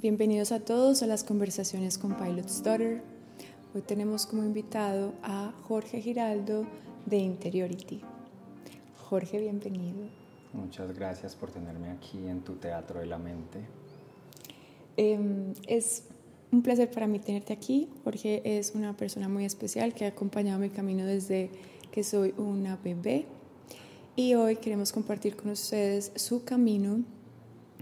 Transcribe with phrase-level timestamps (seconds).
[0.00, 3.02] bienvenidos a todos a las conversaciones con Pilot's Daughter.
[3.74, 6.66] Hoy tenemos como invitado a Jorge Giraldo
[7.06, 8.00] de Interiority.
[8.96, 10.06] Jorge, bienvenido.
[10.52, 13.58] Muchas gracias por tenerme aquí en tu Teatro de la Mente.
[14.96, 16.04] Em, es
[16.52, 17.88] un placer para mí tenerte aquí.
[18.04, 21.50] Jorge es una persona muy especial que ha acompañado mi camino desde
[21.90, 23.26] que soy una bebé.
[24.14, 27.02] Y hoy queremos compartir con ustedes su camino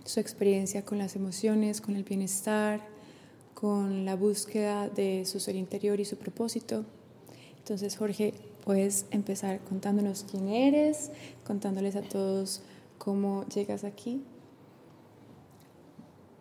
[0.04, 2.80] su experiencia con las emociones, con el bienestar,
[3.54, 6.84] con la búsqueda de su ser interior y su propósito.
[7.59, 11.10] Entonces, Jorge, puedes empezar contándonos quién eres,
[11.45, 12.62] contándoles a todos
[12.98, 14.23] cómo llegas aquí.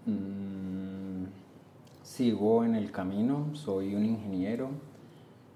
[0.05, 1.25] Mm,
[2.03, 4.69] sigo en el camino, soy un ingeniero,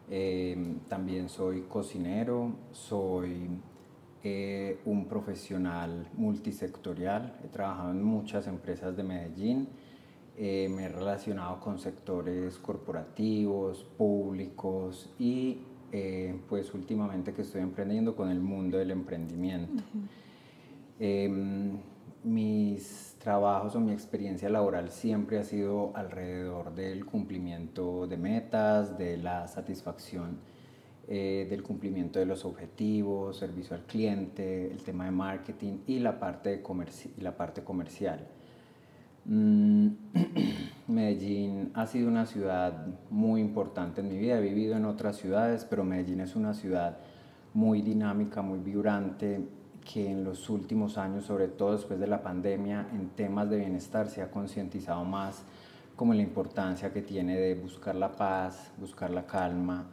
[0.10, 3.50] eh, también soy cocinero, soy
[4.24, 9.70] eh, un profesional multisectorial, he trabajado en muchas empresas de Medellín,
[10.38, 15.60] eh, me he relacionado con sectores corporativos, públicos y
[15.92, 19.84] eh, pues últimamente que estoy emprendiendo con el mundo del emprendimiento.
[21.00, 21.78] Em,
[22.24, 29.18] mis trabajos o mi experiencia laboral siempre ha sido alrededor del cumplimiento de metas, de
[29.18, 30.38] la satisfacción
[31.12, 36.20] eh, del cumplimiento de los objetivos, servicio al cliente, el tema de marketing y la
[36.20, 36.64] parte,
[37.18, 38.28] y la parte comercial.
[39.26, 39.88] Mm,
[40.88, 44.38] Medellín ha sido una ciudad muy importante en mi vida.
[44.38, 47.00] He vivido en otras ciudades, pero Medellín es una ciudad
[47.56, 49.42] muy dinámica, muy vibrante,
[49.92, 54.10] que en los últimos años, sobre todo después de la pandemia, en temas de bienestar
[54.10, 55.42] se ha concientizado más
[55.96, 59.88] como la importancia que tiene de buscar la paz, buscar la calma,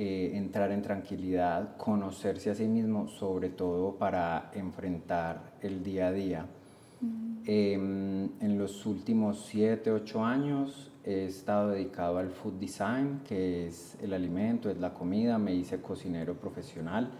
[0.00, 6.12] eh, entrar en tranquilidad, conocerse a sí mismo, sobre todo para enfrentar el día a
[6.12, 6.46] día.
[7.44, 13.98] Em, en los últimos 7, 8 años he estado dedicado al food design, que es
[14.00, 17.10] el alimento, es la comida, me hice cocinero profesional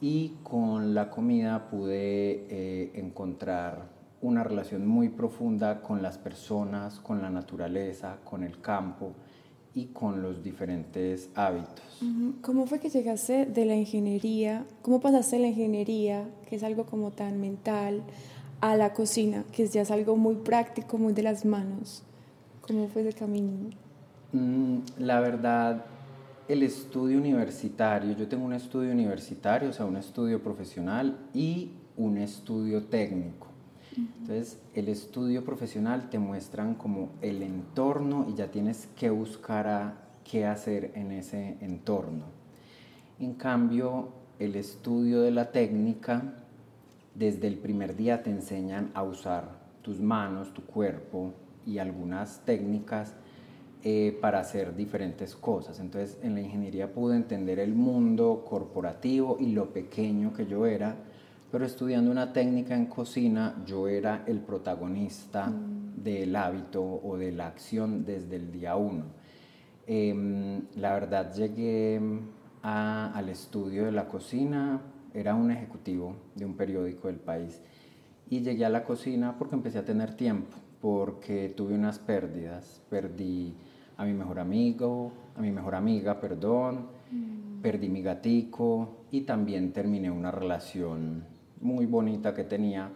[0.00, 3.82] y con la comida pude eh, encontrar
[4.22, 9.12] una relación muy profunda con las personas, con la naturaleza, con el campo
[9.74, 11.84] y con los diferentes hábitos.
[12.42, 14.64] ¿Cómo fue que llegaste de la ingeniería?
[14.82, 18.02] ¿Cómo pasaste de la ingeniería, que es algo como tan mental,
[18.60, 22.02] a la cocina, que ya es algo muy práctico, muy de las manos?
[22.60, 23.70] ¿Cómo fue ese camino?
[24.32, 25.84] Mm, la verdad,
[26.48, 32.18] el estudio universitario, yo tengo un estudio universitario, o sea, un estudio profesional y un
[32.18, 33.48] estudio técnico.
[33.98, 39.94] Entonces, el estudio profesional te muestran como el entorno y ya tienes que buscar a
[40.24, 42.24] qué hacer en ese entorno.
[43.18, 46.34] En cambio, el estudio de la técnica,
[47.14, 51.32] desde el primer día te enseñan a usar tus manos, tu cuerpo
[51.66, 53.14] y algunas técnicas
[53.82, 55.80] eh, para hacer diferentes cosas.
[55.80, 60.96] Entonces, en la ingeniería pude entender el mundo corporativo y lo pequeño que yo era
[61.50, 66.02] pero estudiando una técnica en cocina yo era el protagonista mm.
[66.02, 69.04] del hábito o de la acción desde el día uno.
[69.86, 72.00] Em, la verdad llegué
[72.62, 74.80] al estudio de la cocina,
[75.14, 77.62] era un ejecutivo de un periódico del país
[78.28, 83.54] y llegué a la cocina porque empecé a tener tiempo, porque tuve unas pérdidas, perdí
[83.96, 87.62] a mi mejor amigo, a mi mejor amiga, perdón, mm.
[87.62, 92.90] perdí mi gatico y también terminé una relación muy bonita que tenía,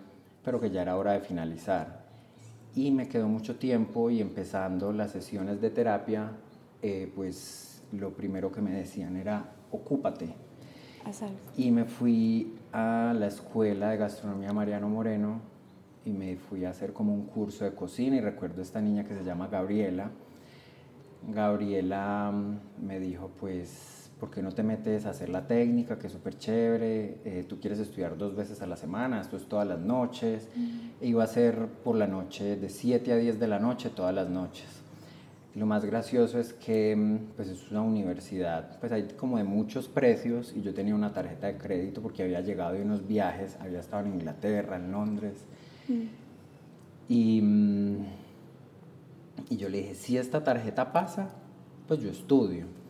[0.45, 2.03] pero que ya era hora de finalizar.
[2.75, 6.33] Y me quedó mucho tiempo y empezando las sesiones de terapia,
[6.81, 10.35] eh, pues lo primero que me decían era, ocúpate.
[11.57, 15.41] Y me fui a la escuela de gastronomía Mariano Moreno
[16.05, 19.15] y me fui a hacer como un curso de cocina y recuerdo esta niña que
[19.15, 20.11] se llama Gabriela.
[21.29, 26.07] Gabriela mm, me dijo, pues ¿por qué no te metes a hacer la técnica, que
[26.07, 27.19] es súper chévere?
[27.25, 30.49] Eh, tú quieres estudiar dos veces a la semana, esto es todas las noches.
[31.01, 34.15] E iba a ser por la noche, de 7 a 10 de la noche, todas
[34.15, 34.69] las noches.
[35.57, 39.89] Lo más gracioso es que mm, pues es una universidad, pues hay como de muchos
[39.89, 43.81] precios y yo tenía una tarjeta de crédito porque había llegado de unos viajes, había
[43.81, 45.35] estado en Inglaterra, en Londres.
[47.09, 47.97] Y, mm,
[49.51, 51.31] y yo le dije, si esta tarjeta pasa,
[51.89, 52.82] pues yo estudio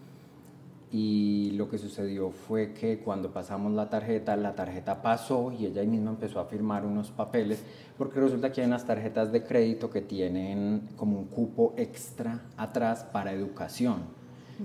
[0.92, 5.82] y lo que sucedió fue que cuando pasamos la tarjeta, la tarjeta pasó y ella
[5.84, 7.64] misma empezó a firmar unos papeles,
[7.96, 13.04] porque resulta que hay unas tarjetas de crédito que tienen como un cupo extra atrás
[13.10, 14.22] para educación.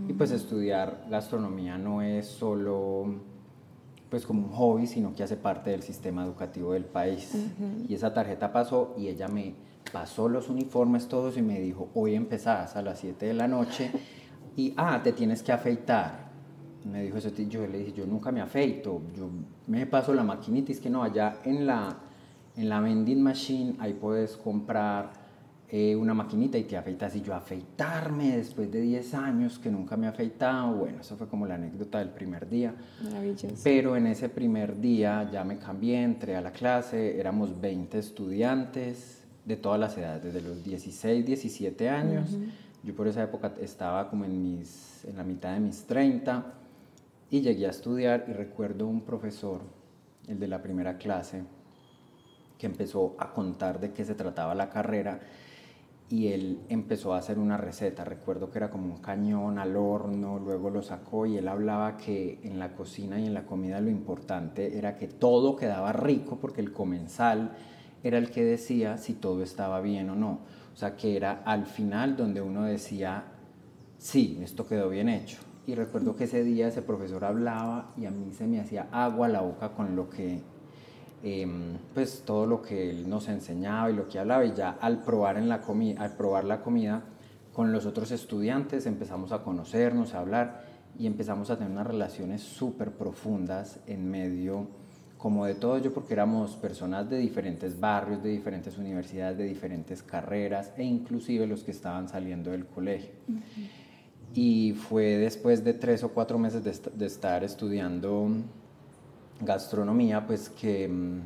[0.07, 3.05] Y pues estudiar gastronomía no es solo
[4.09, 7.33] pues como un hobby, sino que hace parte del sistema educativo del país.
[7.87, 9.55] Y esa tarjeta pasó y ella me
[9.91, 13.91] pasó los uniformes todos y me dijo, hoy empezás a las 7 de la noche
[14.57, 16.27] y, ah, te tienes que afeitar.
[16.91, 19.29] Me dijo eso, yo le dije, yo nunca me afeito, yo
[19.67, 21.95] me paso la maquinita, es que no, allá en la,
[22.55, 25.11] en la vending machine ahí puedes comprar
[25.69, 27.15] eh, una maquinita y te afeitas.
[27.15, 31.27] Y yo afeitarme después de 10 años que nunca me he afeitado, bueno, eso fue
[31.27, 32.73] como la anécdota del primer día.
[33.03, 33.55] Maravilloso.
[33.63, 39.23] Pero en ese primer día ya me cambié, entré a la clase, éramos 20 estudiantes
[39.45, 42.37] de todas las edades, desde los 16, 17 años.
[42.83, 46.53] Yo por esa época estaba como en, mis, en la mitad de mis 30
[47.29, 49.61] y llegué a estudiar y recuerdo un profesor,
[50.27, 51.43] el de la primera clase,
[52.57, 55.19] que empezó a contar de qué se trataba la carrera
[56.09, 58.05] y él empezó a hacer una receta.
[58.05, 62.39] Recuerdo que era como un cañón al horno, luego lo sacó y él hablaba que
[62.43, 66.61] en la cocina y en la comida lo importante era que todo quedaba rico porque
[66.61, 67.51] el comensal
[68.03, 70.39] era el que decía si todo estaba bien o no.
[70.77, 73.23] O sea, que era al final donde uno decía,
[73.97, 75.39] sí, esto quedó bien hecho.
[75.65, 79.27] Y recuerdo que ese día ese profesor hablaba y a mí se me hacía agua
[79.27, 80.41] la boca con lo que
[81.23, 85.01] Em, pues todo lo que él nos enseñaba y lo que hablaba y ya al
[85.01, 87.01] probar, en la comida, al probar la comida
[87.53, 90.63] con los otros estudiantes empezamos a conocernos, a hablar
[90.97, 94.67] y empezamos a tener unas relaciones súper profundas en medio
[95.17, 100.03] como de todo ello porque éramos personas de diferentes barrios, de diferentes universidades, de diferentes
[100.03, 103.11] carreras e inclusive los que estaban saliendo del colegio.
[104.33, 108.29] Y fue después de tres o cuatro meses de, de estar estudiando
[109.41, 111.21] gastronomía, pues que, mm,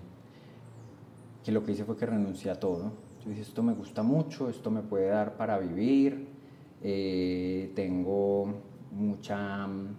[1.44, 2.92] que lo que hice fue que renuncié a todo.
[3.24, 6.28] Yo dije, esto me gusta mucho, esto me puede dar para vivir,
[6.82, 8.54] eh, tengo
[8.92, 9.96] mucha, mm,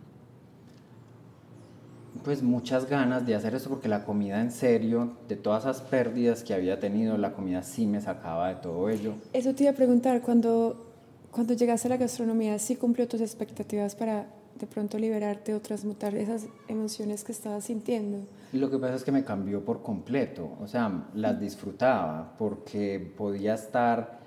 [2.24, 6.42] pues muchas ganas de hacer esto porque la comida en serio, de todas esas pérdidas
[6.44, 9.14] que había tenido, la comida sí me sacaba de todo ello.
[9.32, 10.86] Eso te iba a preguntar, cuando,
[11.30, 14.26] cuando llegaste a la gastronomía, ¿sí cumplió tus expectativas para
[14.58, 18.18] de pronto liberarte o transmutar esas emociones que estabas sintiendo?
[18.52, 23.54] Lo que pasa es que me cambió por completo, o sea, las disfrutaba porque podía
[23.54, 24.20] estar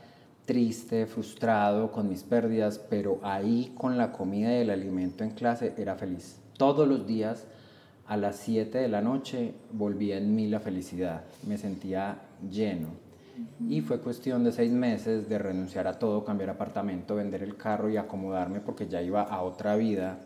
[0.46, 5.74] triste, frustrado con mis pérdidas, pero ahí con la comida y el alimento en clase
[5.78, 6.40] era feliz.
[6.58, 7.46] Todos los días
[8.08, 12.20] a las 7 de la noche volvía en mí la felicidad, me sentía
[12.50, 12.90] lleno.
[13.68, 17.90] Y fue cuestión de seis meses de renunciar a todo, cambiar apartamento, vender el carro
[17.90, 20.20] y acomodarme porque ya iba a otra vida,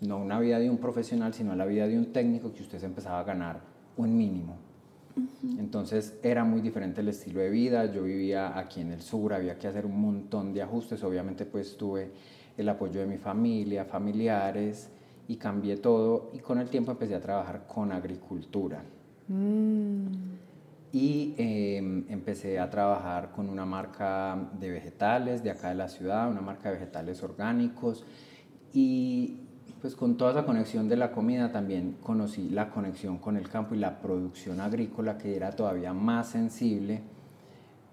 [0.00, 2.78] no una vida de un profesional, sino a la vida de un técnico que usted
[2.80, 3.60] se empezaba a ganar
[3.96, 4.56] un mínimo.
[5.58, 9.58] Entonces era muy diferente el estilo de vida, yo vivía aquí en el sur, había
[9.58, 12.10] que hacer un montón de ajustes, obviamente pues tuve
[12.56, 14.90] el apoyo de mi familia, familiares
[15.28, 18.82] y cambié todo y con el tiempo empecé a trabajar con agricultura.
[19.28, 20.06] Mm.
[20.90, 26.30] Y em, empecé a trabajar con una marca de vegetales de acá de la ciudad,
[26.30, 28.04] una marca de vegetales orgánicos.
[28.72, 29.40] Y
[29.82, 33.74] pues con toda esa conexión de la comida también conocí la conexión con el campo
[33.74, 37.02] y la producción agrícola que era todavía más sensible,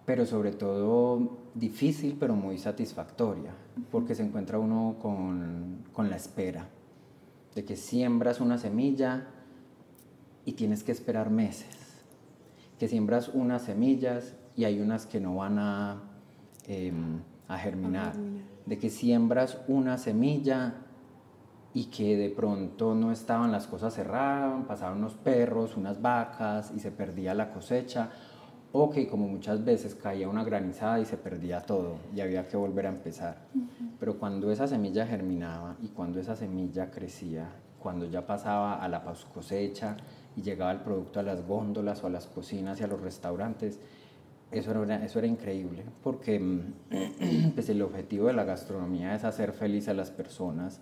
[0.06, 3.52] pero sobre todo difícil pero muy satisfactoria,
[3.92, 6.68] porque se encuentra uno con, con la espera,
[7.56, 9.28] de que siembras una semilla
[10.46, 11.86] y tienes que esperar meses
[12.80, 16.02] que siembras unas semillas y hay unas que no van a,
[16.68, 18.14] em, a, germinar.
[18.66, 20.76] De que siembras una semilla
[21.74, 26.80] y que de pronto no estaban las cosas cerradas, pasaban unos perros, unas vacas y
[26.80, 28.09] se perdía la cosecha.
[28.78, 32.58] O que como muchas veces caía una granizada y se perdía todo y había que
[32.58, 33.38] volver a empezar.
[34.00, 37.48] Pero cuando esa semilla germinaba y cuando esa semilla crecía,
[37.80, 39.02] cuando ya pasaba a la
[39.34, 39.96] cosecha,
[40.36, 43.80] y llegaba el producto a las góndolas o a las cocinas y a los restaurantes.
[44.52, 49.54] Eso era, eso era increíble, porque mm, pues el objetivo de la gastronomía es hacer
[49.54, 50.82] feliz a las personas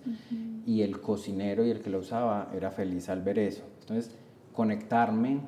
[0.66, 3.64] y el cocinero y el que lo usaba era feliz al ver eso.
[3.82, 4.16] Entonces,
[4.54, 5.40] conectarme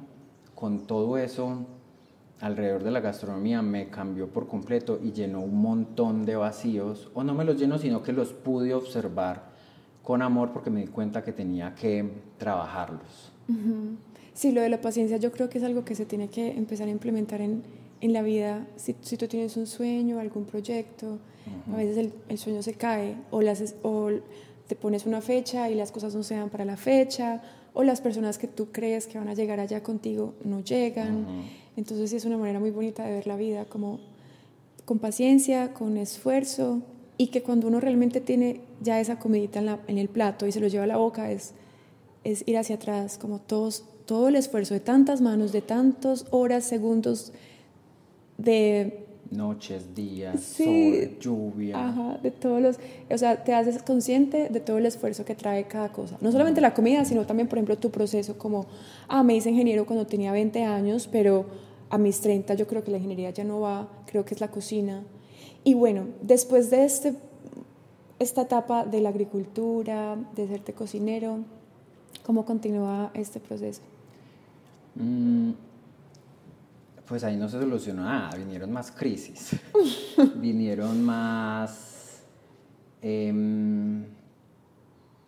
[0.56, 1.66] con todo eso
[2.42, 7.24] alrededor de la gastronomía me cambió por completo y llenó un montón de vacíos, o
[7.24, 9.56] no me los llenó, sino que los pude observar
[10.04, 13.32] con amor porque me di cuenta que tenía que trabajarlos.
[14.34, 16.88] Sí, lo de la paciencia yo creo que es algo que se tiene que empezar
[16.88, 17.64] a implementar en,
[18.02, 18.68] en la vida.
[18.76, 21.20] Si, si, tú tienes un sueño, algún proyecto,
[21.72, 24.10] a veces el, el, sueño se cae o, las, o
[24.68, 27.42] te pones una fecha y las cosas no se dan para la fecha
[27.74, 31.26] o las personas que tú crees que van a llegar allá contigo no llegan.
[31.78, 34.00] Entonces es una manera muy bonita de ver la vida como
[34.86, 36.82] con paciencia, con esfuerzo
[37.18, 40.68] y que cuando uno realmente tiene ya esa comidita en el plato y se lo
[40.68, 41.54] lleva a la boca es
[42.26, 46.66] es ir hacia atrás, como todos, todo el esfuerzo de tantas manos, de tantas horas,
[46.66, 47.32] segundos
[48.38, 49.06] de,
[49.36, 51.88] noches, días, sol, lluvia.
[51.88, 55.66] Ajá, de todos los, o sea, te haces consciente de todo el esfuerzo que trae
[55.66, 56.18] cada cosa.
[56.22, 58.66] No solamente la comida, sino también, por ejemplo, tu proceso como,
[59.08, 61.46] ah, me hice ingeniero cuando tenía 20 años, pero
[61.90, 64.50] a mis 30 yo creo que la ingeniería ya no va, creo que es la
[64.50, 65.04] cocina.
[65.64, 67.16] Y bueno, después de este,
[68.20, 71.40] esta etapa de la agricultura, de serte cocinero,
[72.24, 73.82] ¿cómo continúa este proceso?
[74.96, 75.52] Mm,
[77.08, 79.60] pues ahí no se solucionó nada, vinieron más crisis,
[80.36, 82.24] vinieron más,
[83.02, 84.06] em,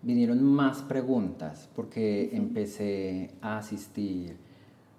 [0.01, 4.37] vinieron más preguntas, porque empecé a asistir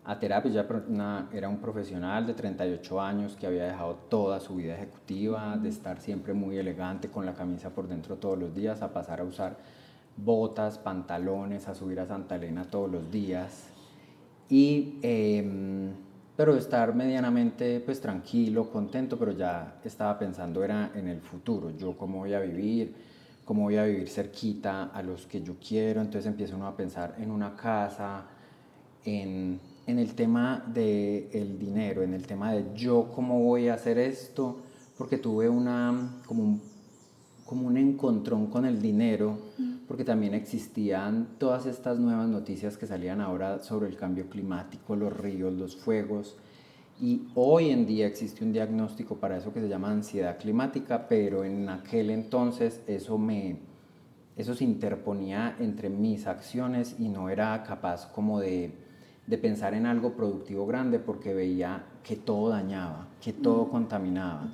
[0.04, 4.74] a terapia, ya era un profesional de 38 años que había dejado toda su vida
[4.74, 8.92] ejecutiva, de estar siempre muy elegante con la camisa por dentro todos los días, a
[8.92, 9.58] pasar a usar
[10.16, 13.68] botas, pantalones, a subir a Santa Elena todos los días.
[14.48, 14.98] Y...
[15.02, 16.07] Em,
[16.38, 21.98] pero estar medianamente pues tranquilo, contento, pero ya estaba pensando era en el futuro, yo
[21.98, 22.94] cómo voy a vivir,
[23.44, 27.16] cómo voy a vivir cerquita a los que yo quiero, entonces empieza uno a pensar
[27.18, 28.24] en una casa,
[29.04, 33.74] en, en el tema del el dinero, en el tema de yo cómo voy a
[33.74, 34.58] hacer esto,
[34.96, 36.62] porque tuve una, como un
[37.48, 39.38] como un encontrón con el dinero,
[39.88, 45.16] porque también existían todas estas nuevas noticias que salían ahora sobre el cambio climático, los
[45.16, 46.36] ríos, los fuegos,
[47.00, 51.44] y hoy en día existe un diagnóstico para eso que se llama ansiedad climática, pero
[51.44, 53.56] en aquel entonces eso me
[54.36, 58.72] eso se interponía entre mis acciones y no era capaz como de,
[59.26, 64.48] de pensar en algo productivo grande porque veía que todo dañaba, que todo contaminaba,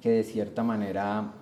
[0.00, 1.34] que de cierta manera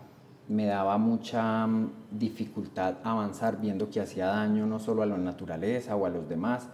[0.48, 5.96] me daba mucha mm, dificultad avanzar viendo que hacía daño no solo a la naturaleza
[5.96, 6.68] o a los demás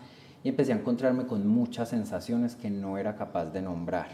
[0.45, 4.09] y empecé a encontrarme con muchas sensaciones que no era capaz de nombrar.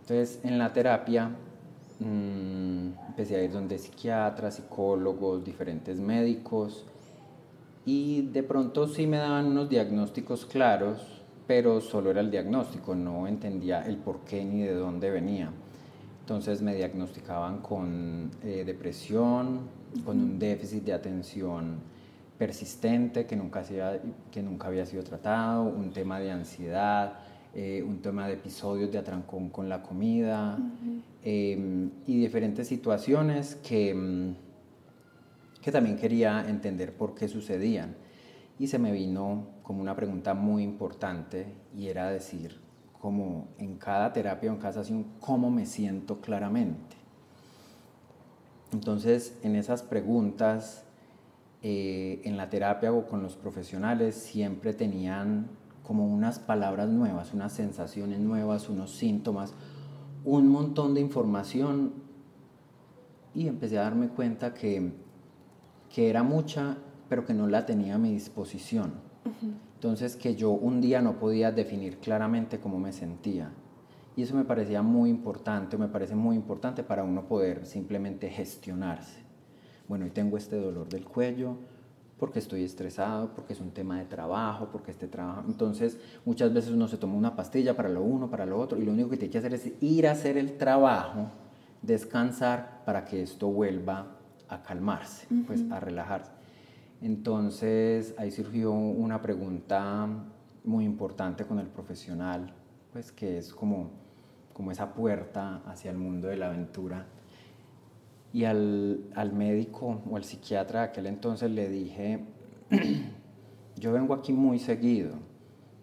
[0.00, 1.30] Entonces en la terapia
[2.00, 6.84] mm, empecé a ir donde psiquiatras, psicólogos, diferentes médicos
[7.86, 13.26] y de pronto sí me daban unos diagnósticos claros, pero solo era el diagnóstico, no
[13.26, 15.50] entendía el por qué ni de dónde venía.
[16.28, 19.60] Entonces me diagnosticaban con eh, depresión,
[20.04, 21.78] con un déficit de atención
[22.36, 23.62] persistente que nunca,
[24.30, 27.14] que nunca había sido tratado, un tema de ansiedad,
[27.54, 30.58] eh, un tema de episodios de atrancón con la comida
[31.24, 34.34] em, y diferentes situaciones que, mm,
[35.62, 37.96] que también quería entender por qué sucedían.
[38.58, 42.67] Y se me vino como una pregunta muy importante y era decir,
[43.00, 46.96] como en cada terapia o en cada sesión, cómo me siento claramente.
[48.72, 50.84] Entonces, en esas preguntas,
[51.62, 55.48] eh, en la terapia o con los profesionales, siempre tenían
[55.82, 59.54] como unas palabras nuevas, unas sensaciones nuevas, unos síntomas,
[60.24, 61.94] un montón de información
[63.34, 64.92] y empecé a darme cuenta que,
[65.88, 66.76] que era mucha,
[67.08, 68.92] pero que no la tenía a mi disposición.
[69.78, 73.52] Entonces que yo un día no podía definir claramente cómo me sentía.
[74.16, 79.20] Y eso me parecía muy importante, me parece muy importante para uno poder simplemente gestionarse.
[79.86, 81.54] Bueno, hoy tengo este dolor del cuello
[82.18, 85.44] porque estoy estresado, porque es un tema de trabajo, porque este trabajo...
[85.46, 88.84] Entonces muchas veces uno se toma una pastilla para lo uno, para lo otro, y
[88.84, 91.30] lo único que tiene que hacer es ir a hacer el trabajo,
[91.82, 94.16] descansar para que esto vuelva
[94.48, 96.32] a calmarse, pues a relajarse.
[97.00, 100.08] Entonces ahí surgió una pregunta
[100.64, 102.52] muy importante con el profesional,
[102.92, 103.90] pues que es como,
[104.52, 107.06] como esa puerta hacia el mundo de la aventura.
[108.32, 112.24] Y al, al médico o al psiquiatra de aquel entonces le dije,
[113.76, 115.12] yo vengo aquí muy seguido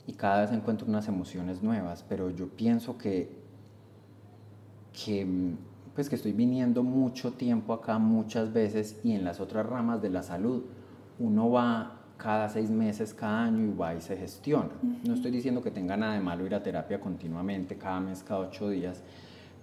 [0.06, 3.30] y cada vez encuentro unas emociones nuevas, pero yo pienso que,
[4.94, 5.26] que,
[5.96, 10.10] pues que estoy viniendo mucho tiempo acá muchas veces y en las otras ramas de
[10.10, 10.66] la salud
[11.20, 14.70] uno va cada seis meses, cada año y va y se gestiona.
[15.04, 18.42] No estoy diciendo que tenga nada de malo ir a terapia continuamente, cada mes, cada
[18.42, 19.02] ocho días,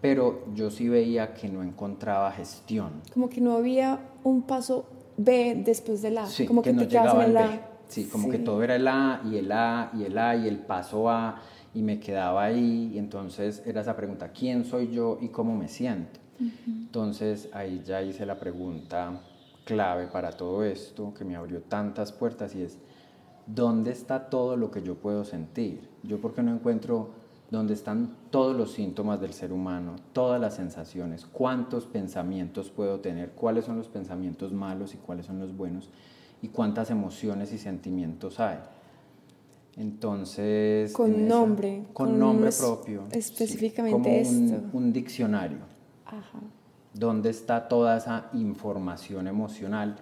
[0.01, 2.91] pero yo sí veía que no encontraba gestión.
[3.13, 6.27] Como que no había un paso B después del A.
[6.27, 7.69] Sí, como que, no el A.
[7.89, 10.59] Sí, como que todo era el A y el A y el A y el
[10.59, 11.41] paso A
[11.75, 15.69] y me quedaba ahí y entonces era esa pregunta, ¿quién soy yo y cómo me
[15.69, 16.21] siento?
[16.67, 19.21] Entonces ahí ya hice la pregunta
[19.65, 22.79] clave para todo esto, que me abrió tantas puertas y es,
[23.47, 25.89] ¿dónde está todo lo que yo puedo sentir?
[26.03, 27.11] Yo porque no encuentro
[27.51, 33.33] dónde están todos los síntomas del ser humano, todas las sensaciones, cuántos pensamientos puedo tener,
[33.33, 35.91] cuáles son los pensamientos malos y cuáles son los buenos,
[36.41, 38.59] y cuántas emociones y sentimientos hay.
[39.77, 40.93] Entonces...
[40.93, 41.85] Con nombre.
[41.93, 43.05] con, nombre propio.
[43.11, 44.69] Específicamente como esto.
[44.73, 45.59] Un, diccionario.
[46.07, 46.41] Ajá.
[46.95, 49.97] Donde está toda esa información emocional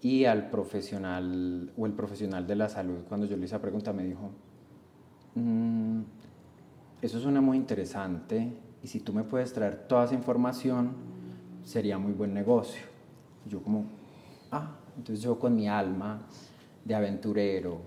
[0.00, 3.92] y al profesional o el profesional de la salud, cuando yo le hice la pregunta,
[3.92, 4.30] me dijo,
[5.34, 6.00] mm,
[7.00, 10.92] eso suena muy interesante y si tú me puedes traer toda esa información,
[11.64, 12.82] sería muy buen negocio.
[13.46, 13.86] Yo como,
[14.50, 16.20] ah, entonces yo con mi alma
[16.84, 17.80] de aventurero,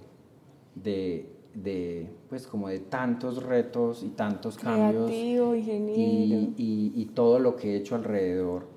[0.74, 7.56] de, de pues como de tantos retos y tantos cambios y, y, y, todo lo
[7.56, 8.68] que he hecho alrededor,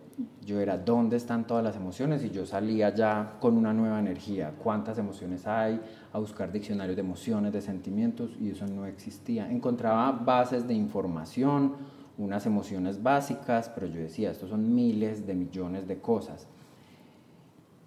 [0.46, 2.24] yo era, ¿dónde están todas las emociones?
[2.24, 5.78] Y yo salía ya con una nueva energía, ¿cuántas emociones hay?
[6.12, 9.50] A buscar diccionarios de emociones, de sentimientos, y eso no existía.
[9.50, 11.74] Encontraba bases de información,
[12.16, 16.48] unas emociones básicas, pero yo decía, estos son miles de millones de cosas.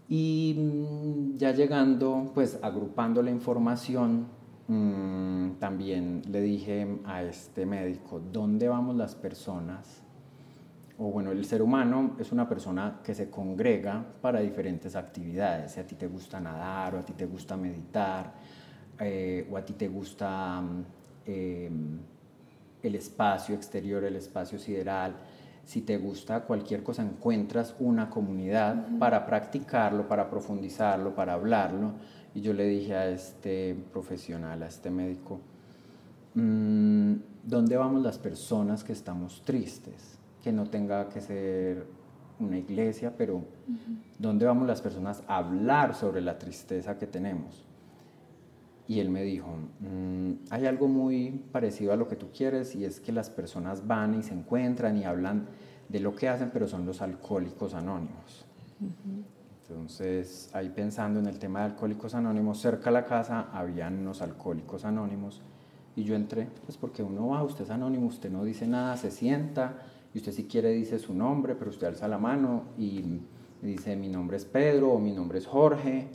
[0.07, 4.27] Y mm, ya llegando, pues agrupando la información,
[4.73, 10.01] mm, también le dije a este médico, ¿dónde vamos las personas?
[10.97, 15.71] O bueno, el ser humano es una persona que se congrega para diferentes actividades.
[15.71, 18.33] Si a ti te gusta nadar, o a ti te gusta meditar,
[18.99, 20.85] eh, o a ti te gusta mm,
[21.25, 21.99] em,
[22.83, 25.15] el espacio exterior, el espacio sideral,
[25.65, 31.93] si te gusta cualquier cosa, encuentras una comunidad para practicarlo, para profundizarlo, para hablarlo.
[32.35, 35.39] Y yo le dije a este profesional, a este médico,
[36.33, 37.13] mm,
[37.43, 40.17] ¿dónde vamos las personas que estamos tristes?
[40.43, 41.85] Que no tenga que ser
[42.39, 43.43] una iglesia, pero
[44.17, 47.65] ¿dónde vamos las personas a hablar sobre la tristeza que tenemos?
[48.87, 49.47] Y él me dijo,
[49.79, 53.87] mm, hay algo muy parecido a lo que tú quieres y es que las personas
[53.87, 55.47] van y se encuentran y hablan
[55.87, 58.45] de lo que hacen, pero son los alcohólicos anónimos.
[59.73, 64.21] Entonces, ahí pensando en el tema de alcohólicos anónimos, cerca de la casa habían unos
[64.21, 65.41] alcohólicos anónimos
[65.95, 69.11] y yo entré, pues porque uno va, usted es anónimo, usted no dice nada, se
[69.11, 69.77] sienta
[70.13, 73.21] y usted si quiere dice su nombre, pero usted alza la mano y
[73.61, 76.09] dice mi nombre es Pedro o mi nombre es Jorge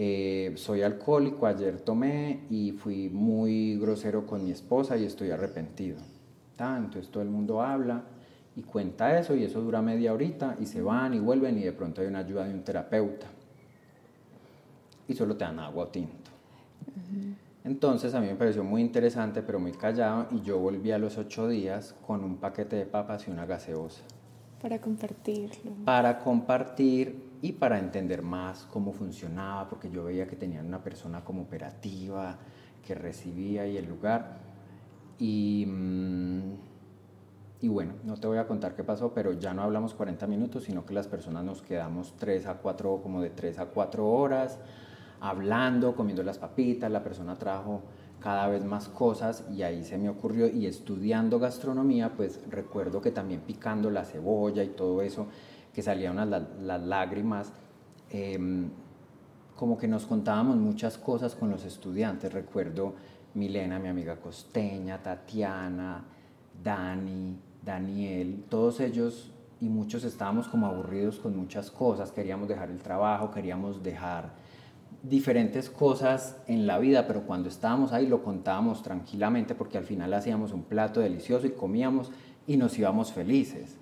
[0.00, 5.98] eh, soy alcohólico, ayer tomé y fui muy grosero con mi esposa y estoy arrepentido.
[6.56, 8.04] Entonces todo el mundo habla
[8.58, 11.72] y cuenta eso y eso dura media horita y se van y vuelven y de
[11.72, 13.28] pronto hay una ayuda de un terapeuta.
[15.06, 16.30] Y solo te dan agua o tinto.
[17.62, 21.18] Entonces a mí me pareció muy interesante pero muy callado y yo volví a los
[21.18, 24.02] ocho días con un paquete de papas y una gaseosa.
[24.60, 25.70] Para compartirlo.
[25.84, 31.24] Para compartir y para entender más cómo funcionaba, porque yo veía que tenían una persona
[31.24, 32.36] como operativa,
[32.84, 34.38] que recibía y el lugar.
[35.20, 36.67] Y, mm,
[37.60, 40.64] y bueno, no te voy a contar qué pasó, pero ya no hablamos 40 minutos,
[40.64, 44.58] sino que las personas nos quedamos 3 a 4, como de 3 a 4 horas,
[45.20, 47.82] hablando, comiendo las papitas, la persona trajo
[48.20, 53.12] cada vez más cosas y ahí se me ocurrió y estudiando gastronomía pues recuerdo que
[53.12, 55.28] también picando la cebolla y todo eso
[55.72, 57.52] que salían las, las lágrimas
[58.10, 58.70] em,
[59.54, 62.32] como que nos contábamos muchas cosas con los estudiantes.
[62.32, 62.94] Recuerdo
[63.34, 66.04] Milena mi amiga costeña Tatiana
[66.62, 72.78] Dani Daniel todos ellos y muchos estábamos como aburridos con muchas cosas queríamos dejar el
[72.78, 74.32] trabajo queríamos dejar
[75.02, 80.12] diferentes cosas en la vida, pero cuando estábamos ahí lo contábamos tranquilamente porque al final
[80.12, 82.10] hacíamos un plato delicioso y comíamos
[82.46, 83.76] y nos íbamos felices.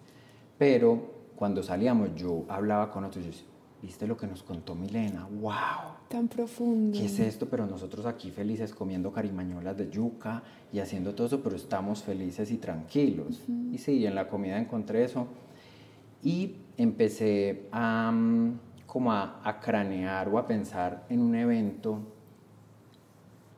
[0.59, 3.45] Pero cuando salíamos yo hablaba con otros yo,
[3.87, 5.27] ¿viste lo que nos contó Milena?
[5.41, 5.97] ¡Wow!
[6.09, 6.99] Tan profundo.
[6.99, 7.49] ¿Qué es esto?
[7.49, 12.51] Pero nosotros aquí felices comiendo carimañolas de yuca y haciendo todo eso, pero estamos felices
[12.51, 13.41] y tranquilos.
[13.73, 15.27] Y sí, en la comida encontré eso.
[16.23, 18.11] Y empecé a...
[18.13, 22.01] Mm, como a, cranear o a pensar en un evento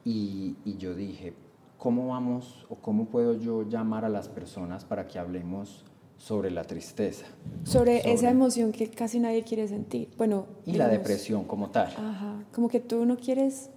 [0.05, 1.33] y, yo dije,
[1.77, 5.85] ¿cómo vamos o cómo puedo yo llamar a las personas para que hablemos
[6.19, 7.25] sobre la tristeza?
[7.65, 10.11] Sobre, esa emoción que casi nadie quiere sentir.
[10.19, 11.89] Bueno, y la depresión como tal.
[11.97, 13.71] Ajá, como que tú no quieres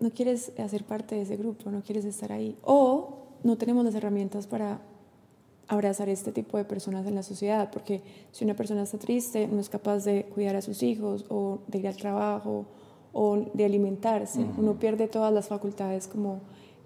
[0.00, 3.94] no quieres hacer parte de ese grupo, no quieres estar ahí o no tenemos las
[3.94, 4.80] herramientas para
[5.68, 9.60] abrazar este tipo de personas en la sociedad, porque si una persona está triste, no
[9.60, 12.66] es capaz de cuidar a sus hijos o de ir al trabajo
[13.12, 16.40] o de alimentarse, uno pierde todas las facultades como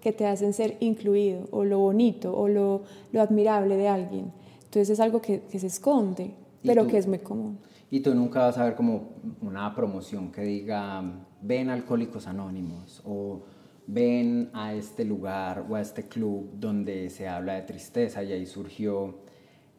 [0.05, 4.31] que te hacen ser incluido o lo bonito o lo, lo admirable de alguien.
[4.65, 7.57] Entonces es algo que, que se esconde, pero que es muy común.
[7.89, 11.03] Y tú nunca vas a ver como una promoción que diga,
[11.41, 13.41] ven Alcohólicos Anónimos o
[13.87, 18.45] ven a este lugar o a este club donde se habla de tristeza y ahí
[18.45, 19.21] surgió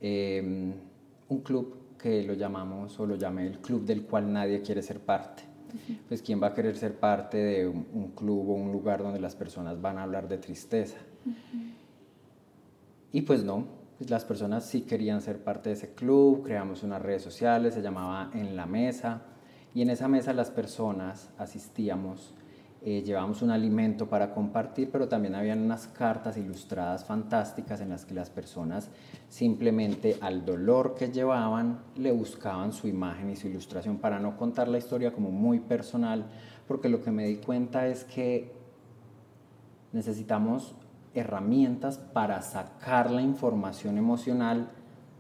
[0.01, 0.75] em,
[1.29, 4.99] un club que lo llamamos o lo llamé el club del cual nadie quiere ser
[4.99, 5.45] parte.
[6.09, 9.37] Pues quién va a querer ser parte de un, club o un lugar donde las
[9.37, 10.99] personas van a hablar de tristeza.
[13.12, 13.67] Y pues no,
[13.99, 17.83] pues las personas sí querían ser parte de ese club, creamos unas redes sociales, se
[17.83, 19.23] llamaba En la Mesa,
[19.75, 22.35] y en esa mesa las personas asistíamos
[22.88, 28.05] eh, llevábamos un alimento para compartir, pero también habían unas cartas ilustradas fantásticas en las
[28.05, 28.90] que las personas
[29.29, 34.68] simplemente al dolor que llevaban le buscaban su imagen y su ilustración para no contar
[34.68, 36.27] la historia como muy personal,
[36.68, 38.53] porque lo que me di cuenta es que
[39.92, 40.77] necesitamos
[41.12, 44.68] herramientas para sacar la información emocional,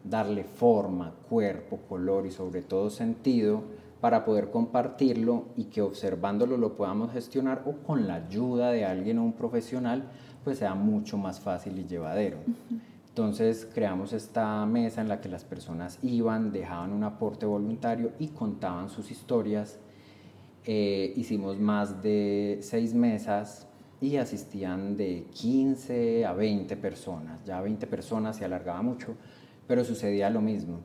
[0.04, 3.64] darle forma, cuerpo, color y sobre todo sentido
[4.00, 9.18] para poder compartirlo y que observándolo lo podamos gestionar o con la ayuda de alguien
[9.18, 10.04] o un profesional,
[10.44, 12.38] pues sea mucho más fácil y llevadero.
[13.08, 18.28] Entonces creamos esta mesa en la que las personas iban, dejaban un aporte voluntario y
[18.28, 19.78] contaban sus historias.
[20.64, 23.66] Eh, hicimos más de seis mesas
[24.00, 27.42] y asistían de 15 a 20 personas.
[27.46, 29.14] Ya 20 personas se alargaba mucho,
[29.66, 30.80] pero sucedía lo mismo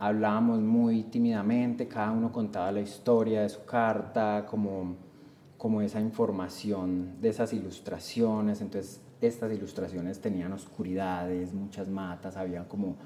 [0.00, 4.96] hablábamos muy tímidamente, cada uno contaba la historia de su carta, como,
[5.58, 12.96] como esa información de esas ilustraciones, entonces estas ilustraciones tenían oscuridades, muchas matas, había como,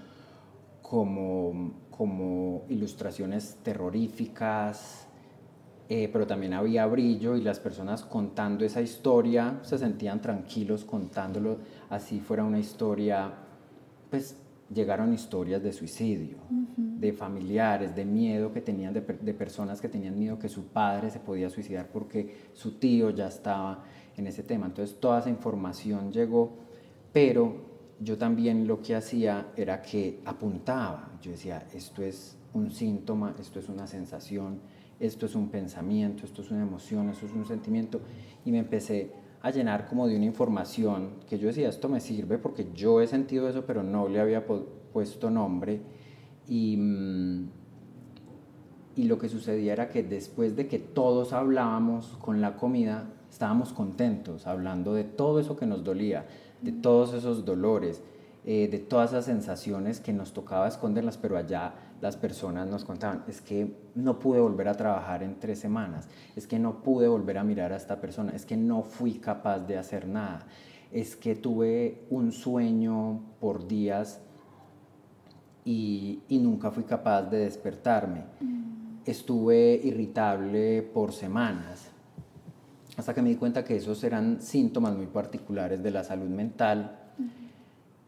[0.83, 5.09] como, como ilustraciones terroríficas,
[5.89, 11.59] eh, pero también había brillo y las personas contando esa historia se sentían tranquilos contándolo,
[11.91, 13.33] así fuera una historia
[14.11, 14.37] pues
[14.73, 16.39] llegaron historias de suicidio,
[16.77, 21.21] de familiares, de miedo que tenían, de, personas que tenían miedo que su padre se
[21.21, 23.85] podía suicidar porque su tío ya estaba
[24.17, 24.67] en ese tema.
[24.67, 26.57] Entonces toda esa información llegó,
[27.13, 31.19] pero yo también lo que hacía era que apuntaba.
[31.21, 34.61] Yo decía, esto es un síntoma, esto es una sensación,
[34.99, 38.01] esto es un pensamiento, esto es una emoción, esto es un sentimiento.
[38.45, 39.13] Y me empecé
[39.45, 43.07] a llenar como de una información que yo decía, esto me sirve porque yo he
[43.07, 45.83] sentido eso, pero no le había puesto nombre.
[46.49, 47.49] Y, mm,
[48.97, 53.75] y lo que sucedía era que después de que todos hablábamos con la comida, estábamos
[53.75, 56.25] contentos, hablando de todo eso que nos dolía,
[56.63, 58.01] de todos esos dolores,
[58.47, 63.25] eh, de todas esas sensaciones que nos tocaba esconderlas, pero allá las personas nos contaban,
[63.29, 67.39] es que no pude volver a trabajar en tres semanas, es que no pude volver
[67.39, 70.47] a mirar a esta persona, es que no fui capaz de hacer nada,
[70.93, 74.21] es que tuve un sueño por días
[75.65, 78.25] y, nunca fui capaz de despertarme.
[78.41, 79.01] Mm.
[79.07, 81.89] Estuve irritable por semanas,
[82.97, 86.99] hasta que me di cuenta que esos eran síntomas muy particulares de la salud mental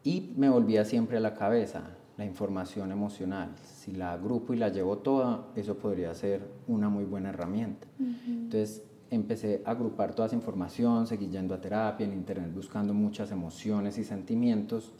[0.03, 3.53] y me volvía siempre a la cabeza la información emocional.
[3.63, 7.87] Si la agrupo y la llevo toda, eso podría ser una muy buena herramienta.
[7.99, 13.31] Entonces empecé a agrupar toda esa información, seguí yendo a terapia en internet buscando muchas
[13.31, 14.91] emociones y sentimientos,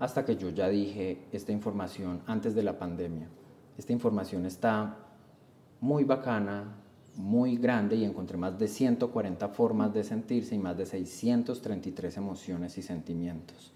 [0.00, 3.28] hasta que yo ya dije esta información antes de la pandemia.
[3.76, 4.96] Esta información está
[5.80, 6.76] muy bacana,
[7.16, 12.78] muy grande y encontré más de 140 formas de sentirse y más de 633 emociones
[12.78, 13.72] y sentimientos.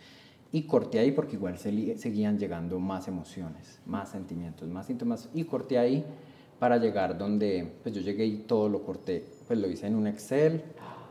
[0.52, 5.30] Y corté ahí porque igual seguían llegando más emociones, más sentimientos, más síntomas.
[5.32, 6.04] Y corté ahí
[6.58, 9.24] para llegar donde, pues yo llegué y todo lo corté.
[9.46, 10.62] Pues lo hice en un Excel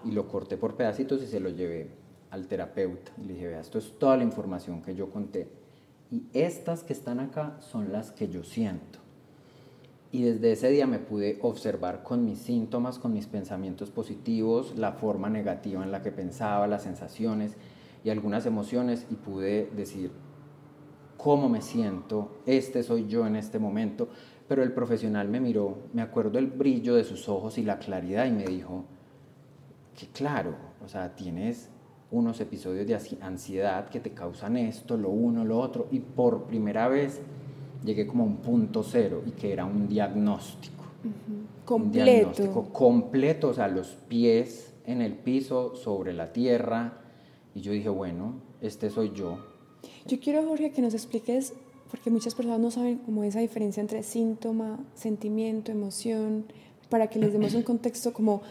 [0.05, 1.89] y lo corté por pedacitos y se lo llevé
[2.29, 3.11] al terapeuta.
[3.17, 5.47] Y le dije, vea, esto es toda la información que yo conté.
[6.11, 8.99] Y estas que están acá son las que yo siento.
[10.11, 14.91] Y desde ese día me pude observar con mis síntomas, con mis pensamientos positivos, la
[14.91, 17.55] forma negativa en la que pensaba, las sensaciones
[18.03, 20.11] y algunas emociones y pude decir
[21.17, 24.09] cómo me siento, este soy yo en este momento,
[24.47, 28.25] pero el profesional me miró, me acuerdo el brillo de sus ojos y la claridad
[28.25, 28.85] y me dijo
[29.97, 31.69] que claro, o sea, tienes
[32.09, 36.87] unos episodios de ansiedad que te causan esto, lo uno, lo otro, y por primera
[36.87, 37.21] vez
[37.85, 40.83] llegué como a un punto cero y que era un diagnóstico.
[41.63, 41.99] Completo.
[41.99, 47.00] Un diagnóstico completo, o sea, los pies en el piso, sobre la tierra,
[47.53, 49.39] y yo dije, bueno, este soy yo.
[50.05, 51.53] Yo quiero, Jorge, que nos expliques,
[51.89, 56.45] porque muchas personas no saben cómo esa diferencia entre síntoma, sentimiento, emoción,
[56.89, 58.41] para que les demos un contexto como,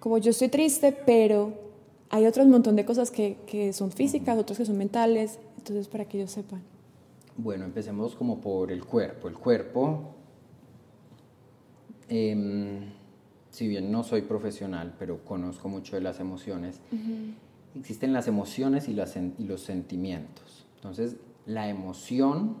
[0.00, 1.52] como yo estoy triste, pero
[2.10, 6.04] hay otro montón de cosas que, que son físicas, otras que son mentales, entonces para
[6.04, 6.62] que ellos sepan.
[7.36, 9.28] Bueno, empecemos como por el cuerpo.
[9.28, 10.14] El cuerpo,
[12.08, 12.80] em,
[13.50, 16.80] si bien no soy profesional, pero conozco mucho de las emociones,
[17.78, 20.66] existen las emociones y, las, y los sentimientos.
[20.76, 22.56] Entonces, la emoción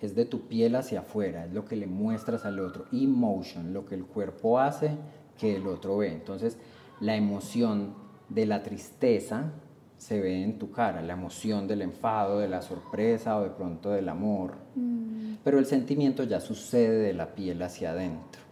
[0.00, 2.86] es de tu piel hacia afuera, es lo que le muestras al otro.
[2.92, 4.96] Emotion, lo que el cuerpo hace
[5.38, 6.12] que el otro ve.
[6.12, 6.58] Entonces,
[7.00, 7.94] la emoción
[8.28, 9.52] de la tristeza
[9.98, 13.90] se ve en tu cara, la emoción del enfado, de la sorpresa o de pronto
[13.90, 14.54] del amor.
[14.74, 15.36] Mm.
[15.42, 18.42] Pero el sentimiento ya sucede de la piel hacia adentro.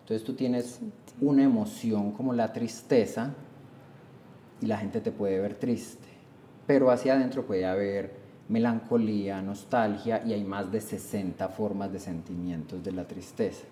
[0.00, 0.80] Entonces tú tienes
[1.20, 3.34] una emoción como la tristeza
[4.62, 6.08] y la gente te puede ver triste,
[6.66, 12.82] pero hacia adentro puede haber melancolía, nostalgia y hay más de 60 formas de sentimientos
[12.82, 13.64] de la tristeza.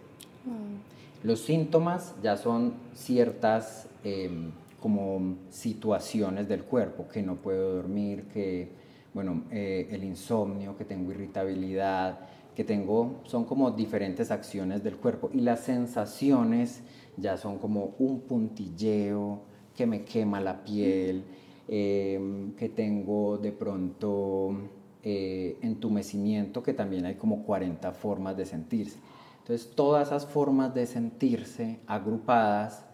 [1.23, 8.71] Los síntomas ya son ciertas em, como situaciones del cuerpo, que no puedo dormir, que,
[9.13, 12.21] bueno, eh, el insomnio, que tengo irritabilidad,
[12.57, 15.31] que tengo, son como diferentes acciones del cuerpo.
[15.33, 16.83] Y las sensaciones
[17.19, 19.43] ya son como un puntilleo,
[19.77, 21.25] que me quema la piel,
[21.69, 24.55] em, que tengo de pronto
[25.03, 28.99] eh, entumecimiento, que también hay como 40 formas de sentirse.
[29.39, 32.85] Entonces, todas esas formas de sentirse agrupadas,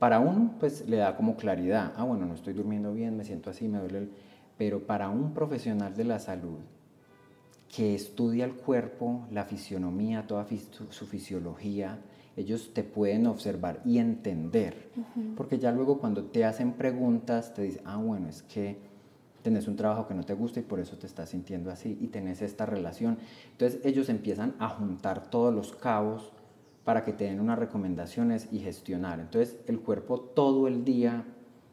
[0.00, 1.92] para uno, pues le da como claridad.
[1.94, 4.10] Ah, bueno, no estoy durmiendo bien, me siento así, me duele el...
[4.56, 6.58] Pero para un profesional de la salud
[7.68, 10.46] que estudia el cuerpo, la fisionomía, toda
[10.88, 11.98] su fisiología,
[12.36, 14.90] ellos te pueden observar y entender.
[15.36, 18.78] Porque ya luego cuando te hacen preguntas, te dicen, ah, bueno, es que
[19.42, 22.08] tenés un trabajo que no te gusta y por eso te estás sintiendo así y
[22.08, 23.18] tenés esta relación.
[23.52, 26.32] Entonces ellos empiezan a juntar todos los cabos
[26.84, 29.20] para que te den unas recomendaciones y gestionar.
[29.20, 31.24] Entonces el cuerpo todo el día,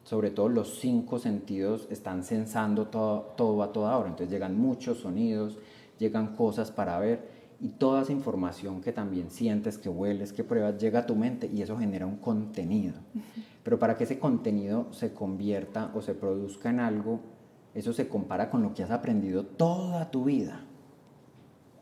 [0.03, 4.09] sobre todo los cinco sentidos, están sensando todo, todo a toda hora.
[4.09, 5.57] Entonces llegan muchos sonidos,
[5.99, 10.77] llegan cosas para ver y toda esa información que también sientes, que hueles, que pruebas,
[10.77, 12.93] llega a tu mente y eso genera un contenido.
[13.63, 17.19] Pero para que ese contenido se convierta o se produzca en algo,
[17.73, 20.61] eso se compara con lo que has aprendido toda tu vida.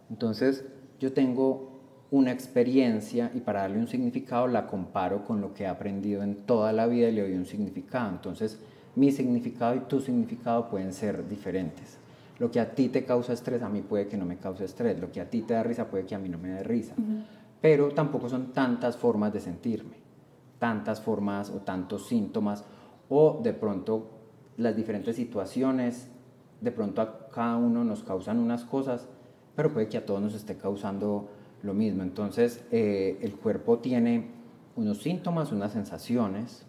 [0.09, 0.65] Entonces,
[0.99, 1.75] yo tengo
[2.11, 6.35] una experiencia y para darle un significado la comparo con lo que he aprendido en
[6.35, 8.11] toda la vida y le doy un significado.
[8.11, 8.59] Entonces,
[8.95, 11.97] mi significado y tu significado pueden ser diferentes.
[12.37, 14.99] Lo que a ti te causa estrés, a mí puede que no me cause estrés.
[14.99, 16.93] Lo que a ti te da risa, puede que a mí no me dé risa.
[17.61, 19.95] Pero tampoco son tantas formas de sentirme,
[20.59, 22.65] tantas formas o tantos síntomas,
[23.09, 24.09] o de pronto
[24.57, 26.09] las diferentes situaciones,
[26.61, 29.07] de pronto a cada uno nos causan unas cosas,
[29.55, 31.29] pero puede que a todos nos esté causando
[31.63, 32.03] lo mismo.
[32.03, 34.29] Entonces, eh, el cuerpo tiene
[34.75, 36.65] unos síntomas, unas sensaciones,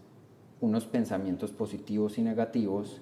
[0.61, 3.00] unos pensamientos positivos y negativos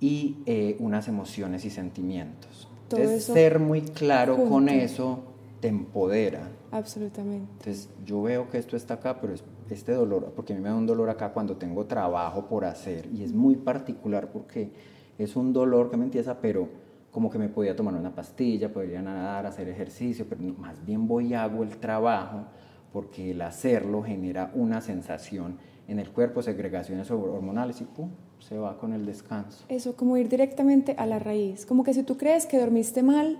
[0.00, 2.68] y eh, unas emociones y sentimientos.
[2.82, 5.24] Entonces, ser muy claro con eso
[5.60, 6.50] te empodera.
[6.70, 7.50] Absolutamente.
[7.52, 9.34] Entonces, yo veo que esto está acá, pero
[9.70, 13.08] este dolor, porque a mí me da un dolor acá cuando tengo trabajo por hacer,
[13.12, 14.70] y es muy particular porque
[15.18, 16.68] es un dolor que me empieza, pero
[17.10, 21.28] como que me podía tomar una pastilla, podría nadar, hacer ejercicio, pero más bien voy
[21.28, 22.44] y hago el trabajo
[22.92, 28.78] porque el hacerlo genera una sensación en el cuerpo, segregaciones hormonales y pum, se va
[28.78, 29.64] con el descanso.
[29.68, 33.38] Eso, como ir directamente a la raíz, como que si tú crees que dormiste mal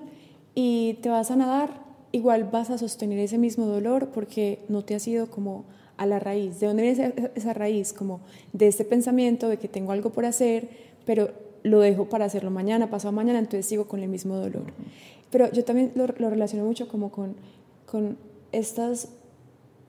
[0.54, 1.70] y te vas a nadar,
[2.12, 5.64] igual vas a sostener ese mismo dolor porque no te has ido como
[5.96, 6.60] a la raíz.
[6.60, 7.92] ¿De dónde viene esa raíz?
[7.92, 8.20] Como
[8.52, 10.68] de este pensamiento de que tengo algo por hacer,
[11.04, 11.30] pero
[11.62, 14.64] lo dejo para hacerlo mañana, pasado mañana, entonces sigo con el mismo dolor.
[15.30, 17.34] Pero yo también lo, relaciono mucho como con,
[17.90, 18.16] con
[18.52, 19.08] estas,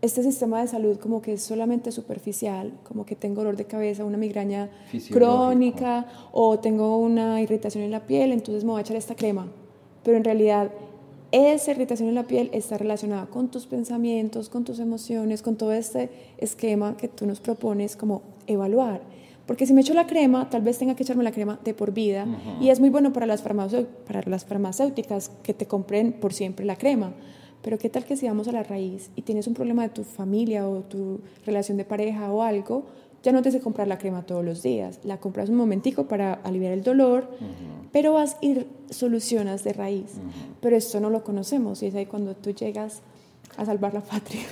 [0.08, 4.04] este sistema de salud como que es solamente superficial, como que tengo dolor de cabeza,
[4.04, 4.70] una migraña
[5.12, 9.48] crónica o tengo una irritación en la piel, entonces me voy a echar esta crema.
[10.04, 10.72] Pero en realidad
[11.32, 15.74] esa irritación en la piel está relacionada con tus pensamientos, con tus emociones, con todo
[15.74, 19.02] este esquema que tú nos propones como evaluar.
[19.46, 21.93] Porque si me echo la crema, tal vez tenga que echarme la crema de por
[21.93, 22.26] vida.
[22.60, 26.76] Y es muy bueno para las, para las farmacéuticas que te compren por siempre la
[26.76, 27.13] crema.
[27.62, 30.04] Pero qué tal que si vamos a la raíz y tienes un problema de tu
[30.04, 32.86] familia o tu relación de pareja o algo,
[33.24, 35.00] ya no te hace comprar la crema todos los días.
[35.04, 37.30] La compras un momentico para aliviar el dolor,
[37.91, 40.13] pero vas a ir solucionas de raíz.
[40.62, 43.02] Pero esto no lo conocemos y es ahí cuando tú llegas
[43.58, 44.41] a salvar la patria.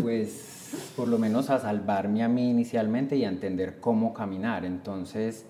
[0.00, 0.54] Pues
[0.96, 4.64] por lo menos a salvarme a mí inicialmente y a entender cómo caminar.
[4.64, 5.44] Entonces,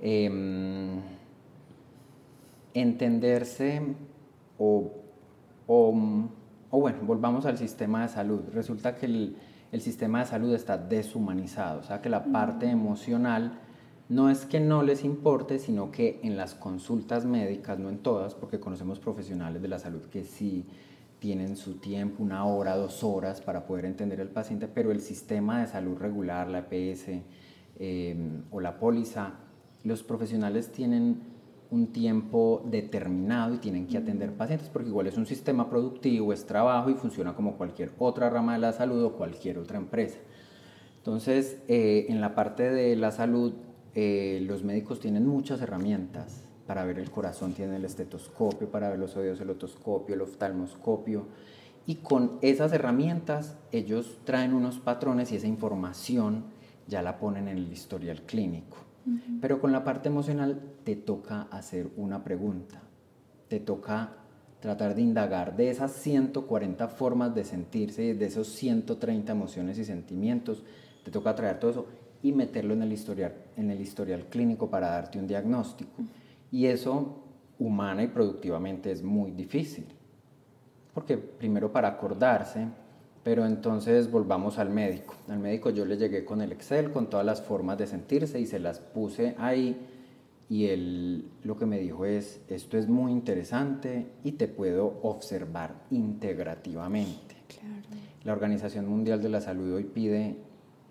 [0.00, 1.00] em,
[2.74, 3.82] entenderse
[4.56, 4.92] o,
[5.66, 8.42] bueno, volvamos al sistema de salud.
[8.52, 9.36] Resulta que el,
[9.72, 13.58] el, sistema de salud está deshumanizado, o sea que la parte emocional
[14.08, 18.34] no es que no les importe, sino que en las consultas médicas, no en todas,
[18.34, 20.66] porque conocemos profesionales de la salud que sí
[21.18, 25.60] tienen su tiempo, una hora, dos horas para poder entender al paciente, pero el sistema
[25.60, 27.22] de salud regular, la EPS
[27.78, 29.34] em, o la póliza,
[29.84, 31.31] los profesionales tienen
[31.72, 36.44] un tiempo determinado y tienen que atender pacientes, porque igual es un sistema productivo, es
[36.44, 40.18] trabajo y funciona como cualquier otra rama de la salud o cualquier otra empresa.
[40.98, 43.54] Entonces, eh, en la parte de la salud,
[43.94, 48.98] eh, los médicos tienen muchas herramientas para ver el corazón, tienen el estetoscopio, para ver
[48.98, 51.24] los oídos, el otoscopio, el oftalmoscopio,
[51.86, 56.44] y con esas herramientas ellos traen unos patrones y esa información
[56.86, 58.76] ya la ponen en el historial clínico.
[59.40, 62.82] Pero con la parte emocional te toca hacer una pregunta,
[63.48, 64.12] te toca
[64.60, 70.62] tratar de indagar de esas 140 formas de sentirse, de esos 130 emociones y sentimientos,
[71.04, 71.86] te toca traer todo eso
[72.22, 75.90] y meterlo en el historial, en el historial clínico para darte un diagnóstico.
[76.52, 77.24] Y eso
[77.58, 79.86] humana y productivamente es muy difícil.
[80.94, 82.68] Porque primero para acordarse,
[83.22, 85.14] pero entonces volvamos al médico.
[85.28, 88.46] Al médico yo le llegué con el Excel, con todas las formas de sentirse y
[88.46, 89.76] se las puse ahí
[90.52, 95.86] y él lo que me dijo es, esto es muy interesante y te puedo observar
[95.90, 97.36] integrativamente.
[98.22, 100.36] La Organización Mundial de la Salud hoy pide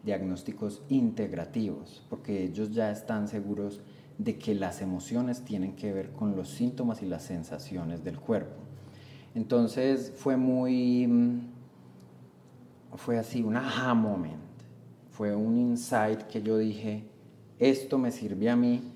[0.03, 3.81] diagnósticos integrativos porque ellos ya están seguros
[4.17, 8.55] de que las emociones tienen que ver con los síntomas y las sensaciones del cuerpo.
[9.35, 11.39] Entonces fue muy, mm,
[12.95, 14.41] fue así, un aha moment,
[15.11, 17.05] fue un insight que yo dije,
[17.59, 18.91] esto me sirve a mí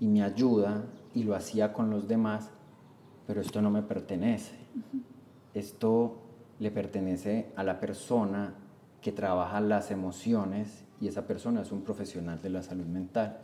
[0.00, 0.84] y me ayuda
[1.14, 2.50] y lo hacía con los demás,
[3.26, 4.54] pero esto no me pertenece.
[5.54, 6.18] Esto
[6.60, 8.54] le pertenece a la persona
[9.00, 13.38] que trabaja las emociones y esa persona es un profesional de la salud mental.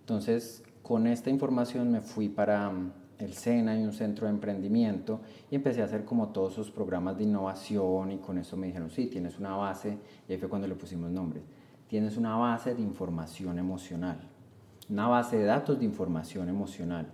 [0.00, 5.20] Entonces, con esta información me fui para mm, el SENA y un centro de emprendimiento
[5.50, 8.90] y empecé a hacer como todos esos programas de innovación y con eso me dijeron,
[8.90, 9.98] sí, tienes una base,
[10.28, 11.40] y ahí fue cuando le pusimos nombre,
[11.88, 14.18] tienes una base de información emocional,
[14.88, 17.06] una base de datos de información emocional.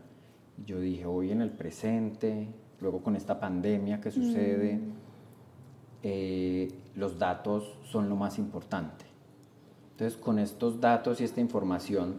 [0.67, 2.49] yo dije, hoy en el presente,
[2.81, 4.93] luego con esta pandemia que sucede, mm.
[6.03, 9.07] eh, los datos son lo más importante.
[9.93, 12.15] Entonces, con estos datos y esta información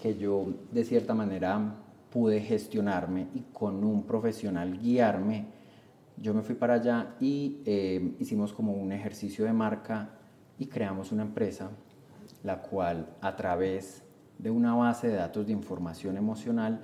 [0.00, 1.74] que yo de cierta manera
[2.14, 5.46] pude gestionarme y con un profesional guiarme.
[6.16, 10.10] Yo me fui para allá y eh, hicimos como un ejercicio de marca
[10.56, 11.70] y creamos una empresa,
[12.44, 14.04] la cual a través
[14.38, 16.82] de una base de datos de información emocional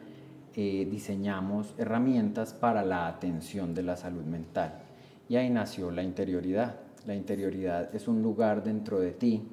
[0.57, 4.81] eh, diseñamos herramientas para la atención de la salud mental.
[5.29, 6.81] Y ahí nació la interioridad.
[7.07, 9.49] La interioridad es un lugar dentro de ti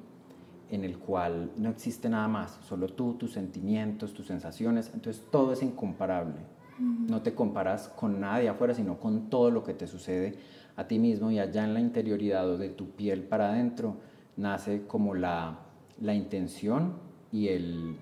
[0.70, 5.52] en el cual no existe nada más, solo tú, tus sentimientos, tus sensaciones, entonces todo
[5.52, 6.36] es incomparable.
[6.80, 10.38] No te comparas con nadie afuera, sino con todo lo que te sucede
[10.76, 13.96] a ti mismo y allá en la interioridad o de tu piel para adentro
[14.36, 15.58] nace como la,
[16.00, 16.92] la intención
[17.32, 17.96] y, el,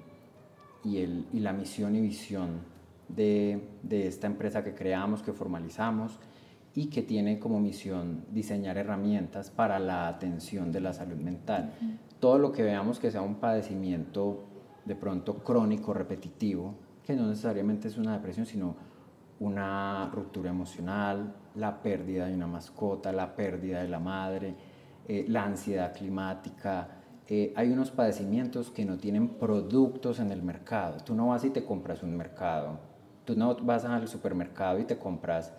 [0.84, 2.60] y, el, y la misión y visión
[3.08, 6.18] de, de esta empresa que creamos, que formalizamos
[6.74, 11.72] y que tiene como misión diseñar herramientas para la atención de la salud mental
[12.20, 14.44] todo lo que veamos que sea un padecimiento
[14.84, 16.74] de pronto crónico, repetitivo,
[17.04, 18.76] que no necesariamente es una depresión, sino
[19.40, 24.54] una ruptura emocional, la pérdida de una mascota, la pérdida de la madre,
[25.06, 26.88] eh, la ansiedad climática.
[27.28, 30.98] Eh, hay unos padecimientos que no tienen productos en el mercado.
[31.04, 32.78] Tú no vas y te compras un mercado.
[33.24, 35.52] Tú no vas al supermercado y te compras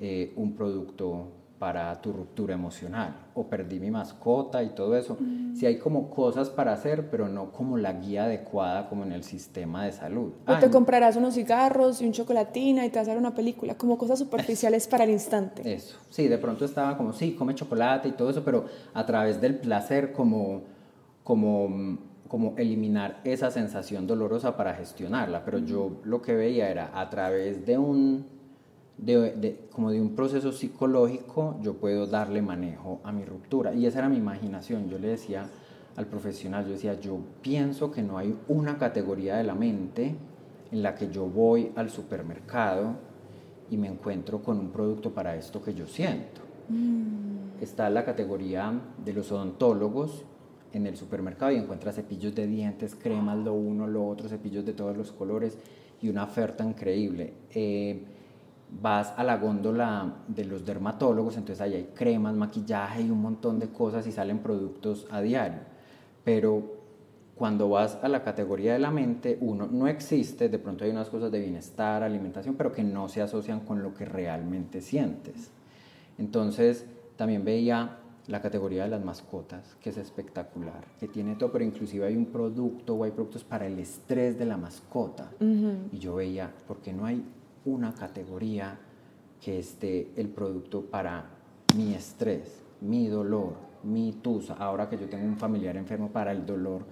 [0.00, 1.28] eh, un producto
[1.60, 5.18] para tu ruptura emocional o perdí mi mascota y todo eso.
[5.20, 5.54] Mm.
[5.54, 9.22] Si hay como cosas para hacer, pero no como la guía adecuada como en el
[9.24, 10.32] sistema de salud.
[10.46, 13.74] O te comprarás unos cigarros y un chocolatina y te vas a ver una película,
[13.74, 15.70] como cosas superficiales para el instante.
[15.70, 19.38] Eso, sí, de pronto estaba como, sí, come chocolate y todo eso, pero a través
[19.38, 20.62] del placer como,
[21.22, 25.44] como, como eliminar esa sensación dolorosa para gestionarla.
[25.44, 28.39] Pero yo lo que veía era a través de un
[29.00, 33.74] de, como de un proceso psicológico, yo puedo darle manejo a mi ruptura.
[33.74, 34.88] Y esa era mi imaginación.
[34.88, 35.48] Yo le decía
[35.96, 40.14] al profesional, yo decía, yo pienso que no hay una categoría de la mente
[40.70, 42.94] en la que yo voy al supermercado
[43.70, 46.40] y me encuentro con un producto para esto que yo siento.
[46.68, 47.62] Mm.
[47.62, 48.72] Está la categoría
[49.04, 50.24] de los odontólogos
[50.72, 54.72] en el supermercado y encuentra cepillos de dientes, cremas, lo uno, lo otro, cepillos de
[54.72, 55.58] todos los colores
[56.00, 57.34] y una oferta increíble.
[57.52, 58.04] Eh,
[58.80, 63.58] vas a la góndola de los dermatólogos, entonces ahí hay cremas, maquillaje y un montón
[63.58, 65.60] de cosas y salen productos a diario.
[66.24, 66.80] Pero
[67.34, 71.08] cuando vas a la categoría de la mente, uno no existe, de pronto hay unas
[71.08, 75.50] cosas de bienestar, alimentación, pero que no se asocian con lo que realmente sientes.
[76.18, 76.84] Entonces
[77.16, 77.96] también veía
[78.26, 82.26] la categoría de las mascotas, que es espectacular, que tiene todo, pero inclusive hay un
[82.26, 85.30] producto o hay productos para el estrés de la mascota.
[85.40, 87.24] Y yo veía, ¿por qué no hay
[87.64, 88.78] una categoría
[89.40, 91.24] que esté el producto para
[91.76, 94.54] mi estrés, mi dolor, mi tusa?
[94.54, 96.84] Ahora que yo tengo un familiar enfermo, para el dolor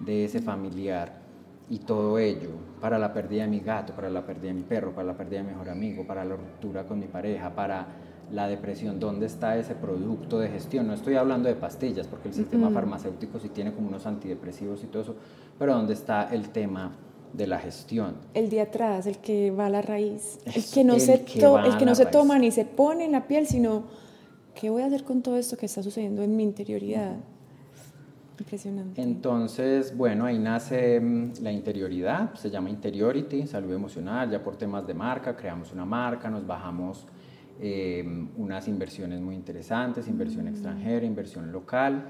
[0.00, 1.24] de ese familiar
[1.70, 2.50] y todo ello,
[2.80, 5.38] para la pérdida de mi gato, para la pérdida de mi perro, para la pérdida
[5.38, 7.86] de mi mejor amigo, para la ruptura con mi pareja, para
[8.32, 10.86] la depresión, ¿dónde está ese producto de gestión?
[10.86, 14.86] No estoy hablando de pastillas, porque el sistema farmacéutico sí tiene como unos antidepresivos y
[14.86, 15.16] todo eso,
[15.58, 16.92] pero ¿dónde está el tema
[17.36, 18.16] de la gestión?
[18.34, 21.84] El de atrás, el que va a la raíz, el que no, se, el que
[21.84, 23.84] no se toma ni se pone en la piel, sino
[24.54, 27.16] ¿qué voy a hacer con todo esto que está sucediendo en mi interioridad?
[28.38, 29.00] Impresionante.
[29.00, 34.86] Entonces, bueno, ahí nace mm, la interioridad, se llama Interiority, salud emocional, ya por temas
[34.86, 37.06] de marca, creamos una marca, nos bajamos
[37.60, 42.04] Em, unas inversiones muy interesantes, inversión extranjera, inversión local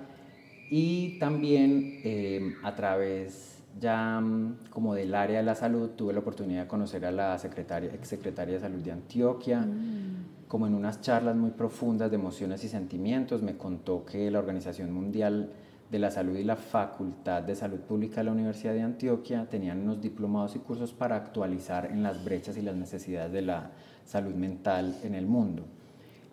[0.70, 6.20] y también em, a través ya mm, como del área de la salud tuve la
[6.20, 10.46] oportunidad de conocer a la secretaria, exsecretaria de salud de Antioquia, mm.
[10.48, 14.92] como en unas charlas muy profundas de emociones y sentimientos, me contó que la Organización
[14.92, 15.50] Mundial
[15.90, 19.82] de la Salud y la Facultad de Salud Pública de la Universidad de Antioquia tenían
[19.82, 23.70] unos diplomados y cursos para actualizar en las brechas y las necesidades de la
[24.04, 25.62] salud mental en el mundo.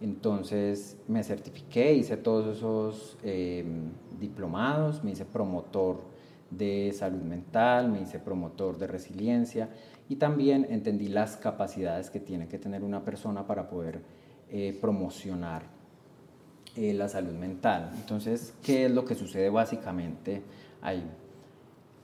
[0.02, 6.11] Entonces me certifiqué, hice todos esos em, diplomados, me hice promotor
[6.52, 9.70] de salud mental, me hice promotor de resiliencia
[10.10, 14.02] y también entendí las capacidades que tiene que tener una persona para poder
[14.50, 15.64] eh, promocionar
[16.76, 17.92] eh, la salud mental.
[17.96, 20.42] Entonces, ¿qué es lo que sucede básicamente
[20.82, 21.04] ahí?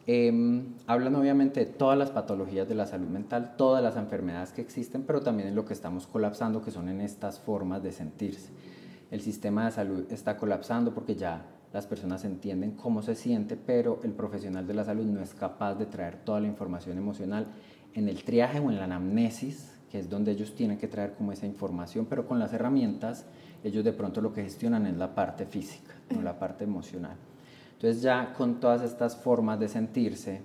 [0.10, 4.62] Eh, hablan obviamente de todas las patologías de la salud mental, todas las enfermedades que
[4.62, 8.50] existen, pero también en lo que estamos colapsando, que son en estas formas de sentirse.
[9.12, 14.00] El sistema de salud está colapsando porque ya las personas entienden cómo se siente, pero
[14.04, 17.48] el profesional de la salud no es capaz de traer toda la información emocional
[17.94, 21.32] en el triaje o en la anamnesis, que es donde ellos tienen que traer como
[21.32, 23.26] esa información, pero con las herramientas
[23.64, 27.16] ellos de pronto lo que gestionan es la parte física, no la parte emocional.
[27.74, 30.42] Entonces ya con todas estas formas de sentirse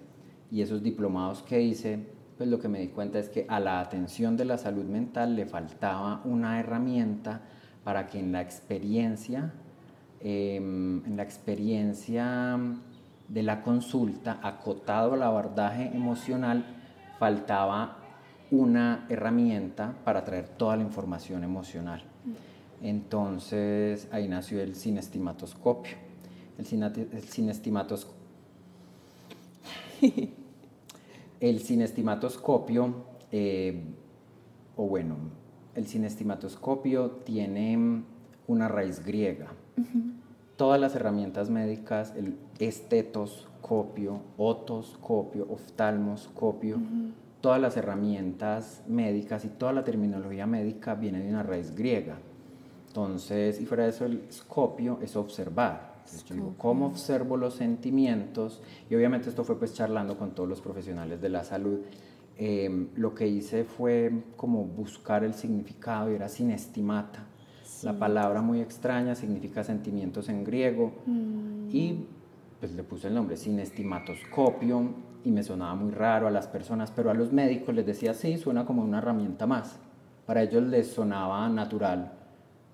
[0.51, 2.07] y esos diplomados que hice,
[2.37, 5.37] pues lo que me di cuenta es que a la atención de la salud mental
[5.37, 7.43] le faltaba una herramienta
[7.85, 9.53] para que en la experiencia,
[10.23, 12.59] em, en la experiencia
[13.29, 16.65] de la consulta, acotado al abordaje emocional,
[17.19, 17.99] faltaba
[18.51, 22.03] una herramienta para traer toda la información emocional.
[22.83, 25.97] Entonces ahí nació el sinestimatoscopio
[26.59, 28.15] el, cinestimatoscopio.
[31.41, 32.95] el cinestimatoscopio,
[33.33, 33.83] eh,
[34.77, 35.17] o bueno,
[35.75, 38.03] el cinestimatoscopio tiene
[38.47, 39.53] una raíz griega.
[40.57, 46.79] Todas las herramientas médicas, el estetoscopio, otoscopio, oftalmoscopio,
[47.41, 52.19] todas las herramientas médicas y toda la terminología médica viene de una raíz griega.
[52.89, 55.93] Entonces, y fuera de eso, el scopio es observar.
[56.59, 58.61] ¿cómo observo los sentimientos?
[58.91, 61.81] Y obviamente esto fue pues charlando con todos los profesionales de la salud.
[62.37, 67.27] Em, lo que hice fue como buscar el significado y era sinestimata.
[67.83, 71.69] La palabra muy extraña significa sentimientos en griego mm.
[71.71, 72.07] y
[72.61, 74.95] pues le puse el nombre sinestimatoscopio
[75.25, 78.39] y me sonaba muy raro a las personas, pero a los médicos les decía sí,
[78.39, 79.79] suena como una herramienta más.
[80.27, 82.13] Para ellos les sonaba natural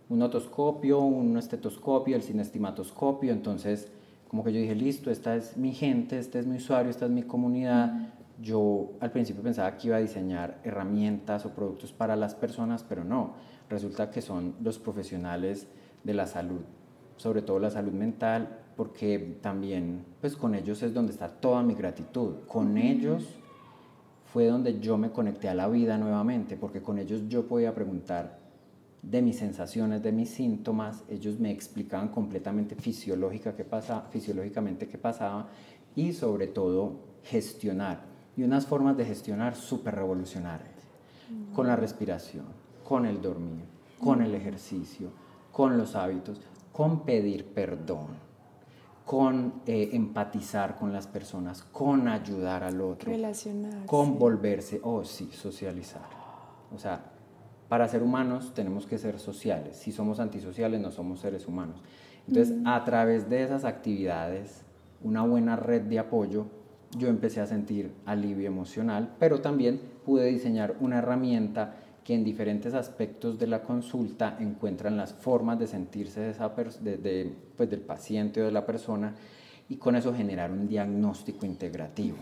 [0.08, 3.32] un otoscopio, un estetoscopio, el cinestimatoscopio.
[3.32, 3.90] Entonces,
[4.28, 7.10] como que yo dije, listo, esta es mi gente, este es mi usuario, esta es
[7.10, 8.10] mi comunidad.
[8.40, 13.04] Yo al principio pensaba que iba a diseñar herramientas o productos para las personas, pero
[13.04, 13.34] no.
[13.68, 15.66] Resulta que son los profesionales
[16.04, 16.60] de la salud,
[17.16, 21.74] sobre todo la salud mental, porque también, pues con ellos es donde está toda mi
[21.74, 22.36] gratitud.
[22.46, 23.26] Con ellos
[24.32, 28.38] fue donde yo me conecté a la vida nuevamente, porque con ellos yo podía preguntar
[29.02, 34.98] de mis sensaciones, de mis síntomas, ellos me explicaban completamente fisiológica qué pasa, fisiológicamente qué
[34.98, 35.48] pasaba
[35.94, 38.02] y sobre todo gestionar.
[38.36, 40.76] Y unas formas de gestionar súper revolucionarias,
[41.54, 42.46] con la respiración,
[42.88, 43.66] con el dormir,
[44.00, 45.10] con el ejercicio,
[45.52, 46.40] con los hábitos,
[46.72, 48.06] con pedir perdón,
[49.04, 53.12] con eh, empatizar con las personas, con ayudar al otro,
[53.84, 56.08] con volverse, oh sí, socializar.
[56.74, 57.02] O sea,
[57.68, 59.76] para ser humanos tenemos que ser sociales.
[59.76, 61.82] Si somos antisociales no somos seres humanos.
[62.26, 64.62] Entonces, a través de esas actividades,
[65.04, 66.46] una buena red de apoyo,
[66.96, 71.74] yo empecé a sentir alivio emocional, pero también pude diseñar una herramienta
[72.08, 77.34] que en diferentes aspectos de la consulta encuentran las formas de sentirse de esa de,
[77.54, 79.14] pues, del paciente o de la persona
[79.68, 82.16] y con eso generar un diagnóstico integrativo.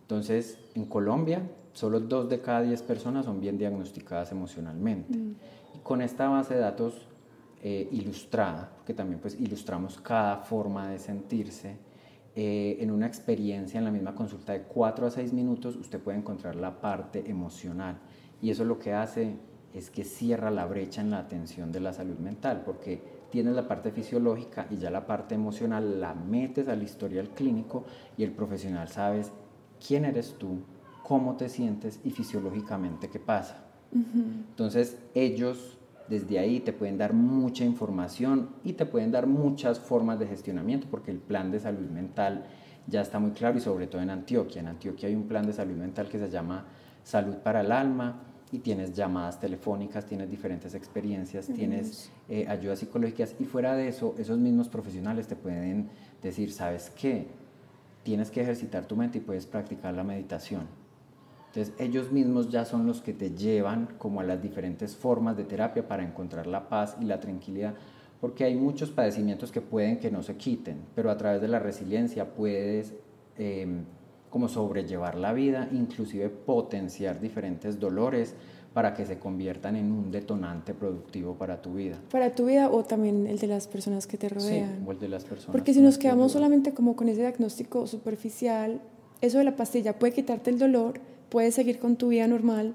[0.00, 1.42] Entonces, en Colombia,
[1.74, 5.18] solo dos de cada diez personas son bien diagnosticadas emocionalmente.
[5.18, 5.34] Mm.
[5.74, 7.06] Y con esta base de datos
[7.62, 11.76] eh, ilustrada, que también pues ilustramos cada forma de sentirse,
[12.34, 16.16] eh, en una experiencia en la misma consulta de 4 a 6 minutos, usted puede
[16.16, 17.98] encontrar la parte emocional.
[18.42, 19.36] Y eso lo que hace
[19.74, 23.68] es que cierra la brecha en la atención de la salud mental, porque tienes la
[23.68, 27.84] parte fisiológica y ya la parte emocional la metes al historial clínico
[28.16, 29.32] y el profesional sabes
[29.84, 30.58] quién eres tú,
[31.04, 33.64] cómo te sientes y fisiológicamente qué pasa.
[33.92, 35.78] Entonces ellos
[36.08, 40.88] desde ahí te pueden dar mucha información y te pueden dar muchas formas de gestionamiento
[40.90, 42.46] porque el plan de salud mental
[42.86, 44.60] ya está muy claro y sobre todo en Antioquia.
[44.60, 46.64] En Antioquia hay un plan de salud mental que se llama
[47.04, 53.34] Salud para el Alma y tienes llamadas telefónicas, tienes diferentes experiencias, tienes eh, ayudas psicológicas
[53.38, 55.88] y fuera de eso, esos mismos profesionales te pueden
[56.22, 57.28] decir, ¿sabes qué?
[58.02, 60.62] Tienes que ejercitar tu mente y puedes practicar la meditación.
[61.48, 65.44] Entonces ellos mismos ya son los que te llevan como a las diferentes formas de
[65.44, 67.74] terapia para encontrar la paz y la tranquilidad,
[68.20, 71.60] porque hay muchos padecimientos que pueden que no se quiten, pero a través de la
[71.60, 72.94] resiliencia puedes...
[73.36, 73.84] Em,
[74.30, 78.34] como sobrellevar la vida, inclusive potenciar diferentes dolores
[78.72, 82.00] para que se conviertan en un detonante productivo para tu vida.
[82.10, 84.76] Para tu vida o también el de las personas que te rodean.
[84.78, 85.52] Sí, o el de las personas.
[85.52, 88.80] Porque si nos quedamos solamente como con ese diagnóstico superficial,
[89.20, 92.74] eso de la pastilla puede quitarte el dolor, puedes seguir con tu vida normal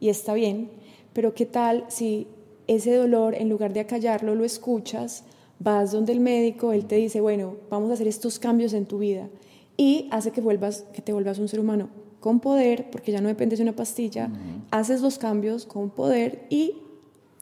[0.00, 0.70] y está bien,
[1.12, 2.26] pero ¿qué tal si
[2.66, 5.22] ese dolor, en lugar de acallarlo, lo escuchas,
[5.60, 8.98] vas donde el médico, él te dice, bueno, vamos a hacer estos cambios en tu
[8.98, 9.28] vida
[9.76, 11.88] y hace que, vuelvas, que te vuelvas un ser humano
[12.20, 14.30] con poder, porque ya no dependes de una pastilla,
[14.70, 16.74] haces los cambios con poder y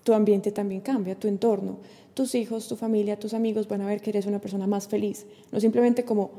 [0.03, 1.79] tu ambiente también cambia, tu entorno.
[2.13, 5.27] Tus hijos, tu familia, tus amigos van a ver que eres una persona más feliz,
[5.51, 6.31] no simplemente como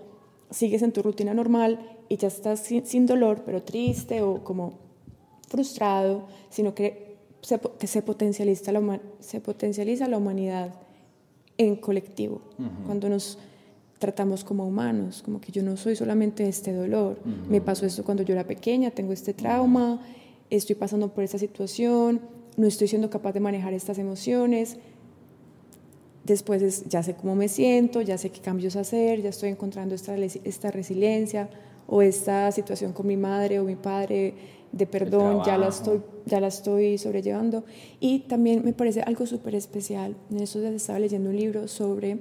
[0.52, 4.74] sigues en tu rutina normal y ya estás sin, dolor, pero triste o como
[5.48, 10.76] frustrado, sino que se, que se, potencializa, la, se potencializa la humanidad
[11.58, 12.42] en colectivo.
[12.86, 13.38] Cuando nos
[14.00, 17.18] tratamos como humanos, como que yo no soy solamente este dolor,
[17.50, 20.02] me pasó esto cuando yo era pequeña, tengo este trauma,
[20.50, 22.22] estoy pasando por esta situación,
[22.58, 24.78] no estoy siendo capaz de manejar estas emociones,
[26.26, 30.16] después ya sé cómo me siento, ya sé qué cambios hacer, ya estoy encontrando esta,
[30.18, 31.50] esta resiliencia
[31.88, 34.34] o esta situación con mi madre o mi padre
[34.72, 37.64] de perdón, ya la, estoy, ya la estoy sobrellevando.
[38.02, 42.20] Y también me parece algo súper especial, en eso ya estaba leyendo un libro sobre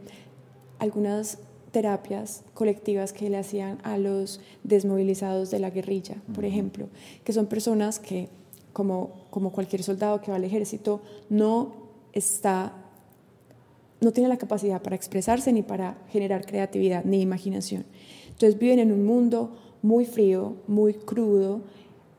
[0.78, 1.38] algunas
[1.74, 6.86] terapias colectivas que le hacían a los desmovilizados de la guerrilla, por ejemplo,
[7.24, 8.28] que son personas que,
[8.72, 11.72] como, como cualquier soldado que va al ejército, no
[12.12, 12.72] está
[14.00, 17.86] no tiene la capacidad para expresarse ni para generar creatividad ni imaginación.
[18.28, 21.62] Entonces viven en un mundo muy frío, muy crudo,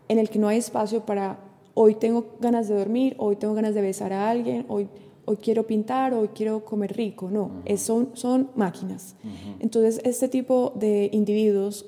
[0.09, 1.39] en el que no hay espacio para
[1.75, 4.89] hoy tengo ganas de dormir, hoy tengo ganas de besar a alguien, hoy
[5.25, 9.15] hoy quiero pintar, hoy quiero comer rico, no, son, son máquinas.
[9.59, 11.85] Entonces, este tipo de individuos,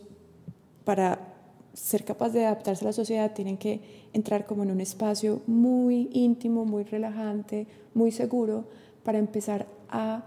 [0.83, 1.33] para
[1.73, 3.81] ser capaz de adaptarse a la sociedad, tienen que
[4.13, 8.65] entrar como en un espacio muy íntimo, muy relajante, muy seguro,
[9.03, 10.25] para empezar a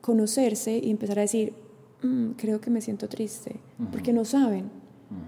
[0.00, 1.54] conocerse y empezar a decir,
[2.02, 3.56] mm, creo que me siento triste,
[3.90, 4.70] porque no saben.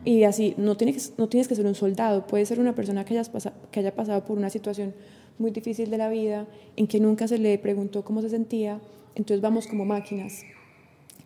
[0.05, 3.15] Y así, no tienes, no tienes que ser un soldado, puede ser una persona que,
[3.15, 3.31] hayas
[3.71, 4.93] que haya pasado por una situación
[5.39, 8.81] muy difícil de la vida, en que nunca se le preguntó cómo se sentía,
[9.15, 10.43] entonces vamos como máquinas.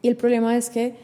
[0.02, 0.94] Y el problema es que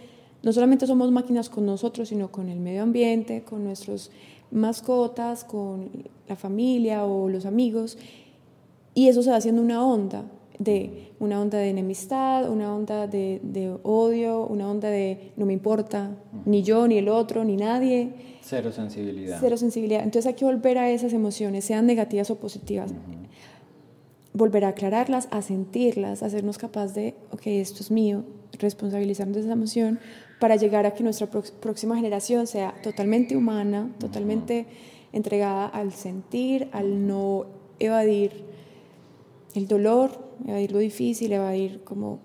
[0.43, 4.11] no solamente somos máquinas con nosotros, sino con el medio ambiente, con nuestros
[4.51, 5.91] mascotas, con
[6.29, 7.99] la familia o los amigos,
[8.95, 10.25] y eso se va haciendo una onda
[10.59, 15.53] de una onda de enemistad, una onda de, de odio, una onda de no me
[15.53, 18.13] importa, ni yo, ni el otro, ni nadie
[18.49, 19.37] Cero sensibilidad.
[19.41, 20.03] Cero sensibilidad.
[20.03, 22.95] Entonces hay que volver a esas emociones, sean negativas o positivas.
[24.33, 28.25] Volver a aclararlas, a sentirlas, a hacernos capaz de, ok, esto es mío,
[28.59, 29.99] responsabilizarnos de esa emoción
[30.41, 34.67] para llegar a que nuestra próxima generación sea totalmente humana, totalmente
[35.13, 37.47] entregada al sentir, al no
[37.79, 38.48] evadir
[39.59, 40.11] el dolor,
[40.47, 42.21] evadir lo difícil, evadir como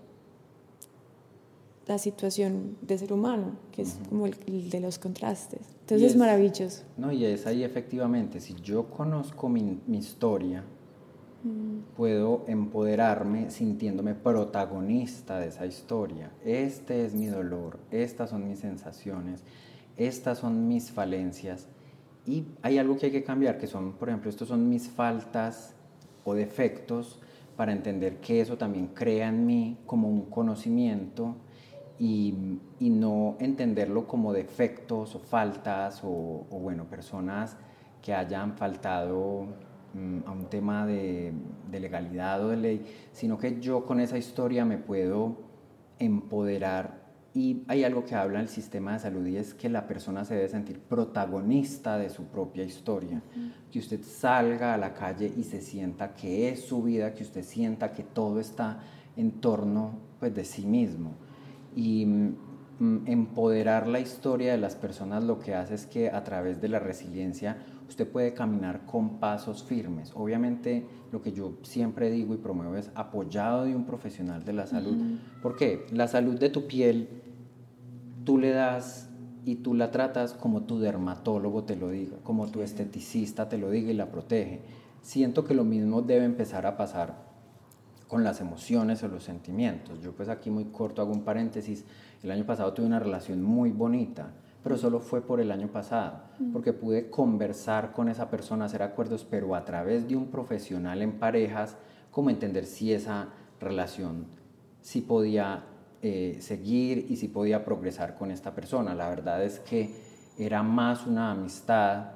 [1.88, 5.62] la situación de ser humano, que es como el, de los contrastes.
[5.82, 6.84] Entonces es, maravilloso.
[6.98, 10.64] No, y es ahí efectivamente, si yo conozco mi, mi historia,
[11.44, 11.96] mm.
[11.98, 16.32] puedo empoderarme sintiéndome protagonista de esa historia.
[16.46, 19.44] Este es mi dolor, estas son mis sensaciones,
[19.98, 21.68] estas son mis falencias
[22.26, 25.76] y hay algo que hay que cambiar, que son, por ejemplo, estos son mis faltas
[26.26, 27.20] o defectos
[27.56, 31.36] para entender que eso también crea en mí como un conocimiento
[32.00, 37.56] y, y no entenderlo como defectos o faltas o, bueno, personas
[38.02, 39.48] que hayan faltado
[39.94, 41.32] mm, a un tema de,
[41.70, 45.38] de, legalidad o de ley, sino que yo con esa historia me puedo
[46.00, 47.03] empoderar
[47.36, 50.36] y hay algo que habla el sistema de salud y es que la persona se
[50.36, 53.24] debe sentir protagonista de su propia historia.
[53.72, 57.44] Que usted salga a la calle y se sienta que es su vida, que usted
[57.44, 58.82] sienta que todo está
[59.18, 61.14] en torno pues, de sí mismo.
[61.76, 66.62] Y mm, empoderar la historia de las personas lo que hace es que a través
[66.62, 67.58] de la resiliencia
[67.90, 70.12] usted puede caminar con pasos firmes.
[70.14, 74.68] Obviamente lo que yo siempre digo y promuevo es apoyado de un profesional de la
[74.68, 74.98] salud.
[75.42, 75.86] ¿Por qué?
[75.92, 77.23] La salud de tu piel
[78.24, 79.10] tú le das
[79.46, 83.70] y tú la tratas como tu dermatólogo te lo diga, como tu esteticista te lo
[83.70, 84.62] diga y la protege.
[85.02, 87.34] Siento que lo mismo debe empezar a pasar
[88.08, 90.00] con las emociones o los sentimientos.
[90.02, 91.84] Yo pues aquí muy corto hago un paréntesis.
[92.22, 94.32] El año pasado tuve una relación muy bonita,
[94.64, 96.22] pero solo fue por el año pasado,
[96.54, 101.20] porque pude conversar con esa persona, hacer acuerdos, pero a través de un profesional en
[101.20, 101.76] parejas,
[102.12, 104.28] como entender si esa relación,
[104.82, 105.66] si podía
[106.06, 108.94] eh, seguir y si podía progresar con esta persona.
[108.94, 109.90] La verdad es que
[110.38, 112.08] era más una amistad,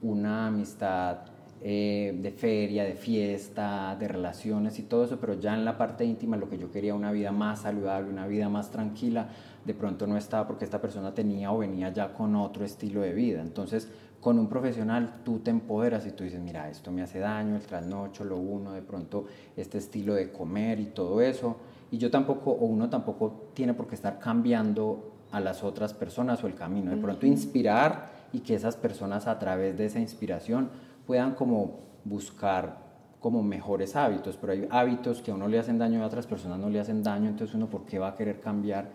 [0.00, 1.18] una amistad
[1.60, 6.06] eh, de feria, de fiesta, de relaciones y todo eso, pero ya en la parte
[6.06, 9.28] íntima lo que yo quería, una vida más saludable, una vida más tranquila,
[9.62, 13.12] de pronto no estaba porque esta persona tenía o venía ya con otro estilo de
[13.12, 13.42] vida.
[13.42, 13.90] Entonces,
[14.22, 17.62] con un profesional tú te empoderas y tú dices, mira, esto me hace daño, el
[17.62, 21.58] trasnocho, lo uno, de pronto este estilo de comer y todo eso
[21.90, 26.42] y yo tampoco, o uno tampoco tiene por qué estar cambiando a las otras personas
[26.44, 26.90] o el camino.
[26.90, 30.70] De pronto inspirar y que esas personas a través de esa inspiración
[31.06, 32.88] puedan como buscar
[33.20, 36.26] como mejores hábitos, pero hay hábitos que a uno le hacen daño y a otras
[36.26, 38.90] personas no le hacen daño, entonces uno por qué va a querer cambiar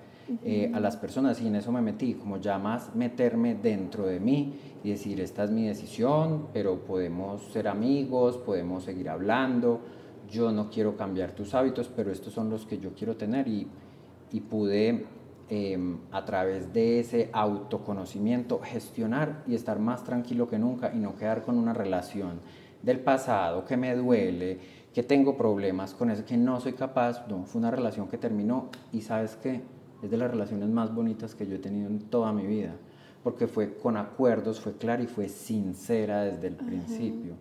[0.46, 4.22] eh, a las personas y en eso me metí, como ya más meterme dentro de
[4.22, 9.82] mí y decir, esta es mi decisión, pero podemos ser amigos, podemos seguir hablando,
[10.34, 13.68] yo no quiero cambiar tus hábitos, pero estos son los que yo quiero tener y,
[14.32, 15.06] y pude
[15.48, 21.16] em, a través de ese autoconocimiento gestionar y estar más tranquilo que nunca y no
[21.16, 22.40] quedar con una relación
[22.82, 24.60] del pasado que me duele,
[24.92, 27.28] que tengo problemas con eso, que no soy capaz.
[27.28, 29.62] No, fue una relación que terminó y sabes que
[30.02, 32.74] es de las relaciones más bonitas que yo he tenido en toda mi vida,
[33.24, 37.36] porque fue con acuerdos, fue clara y fue sincera desde el principio.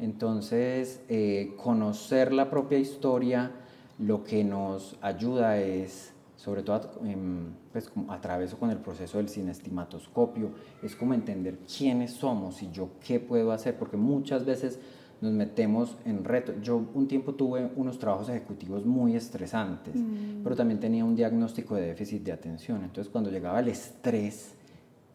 [0.00, 3.52] Entonces, eh, conocer la propia historia
[3.98, 9.18] lo que nos ayuda es, sobre todo em, pues, a través o con el proceso
[9.18, 10.50] del cinestimatoscopio,
[10.82, 14.78] es como entender quiénes somos y yo qué puedo hacer, porque muchas veces
[15.20, 16.56] nos metemos en retos.
[16.62, 20.42] Yo un tiempo tuve unos trabajos ejecutivos muy estresantes, mm.
[20.42, 22.82] pero también tenía un diagnóstico de déficit de atención.
[22.82, 24.54] Entonces, cuando llegaba el estrés,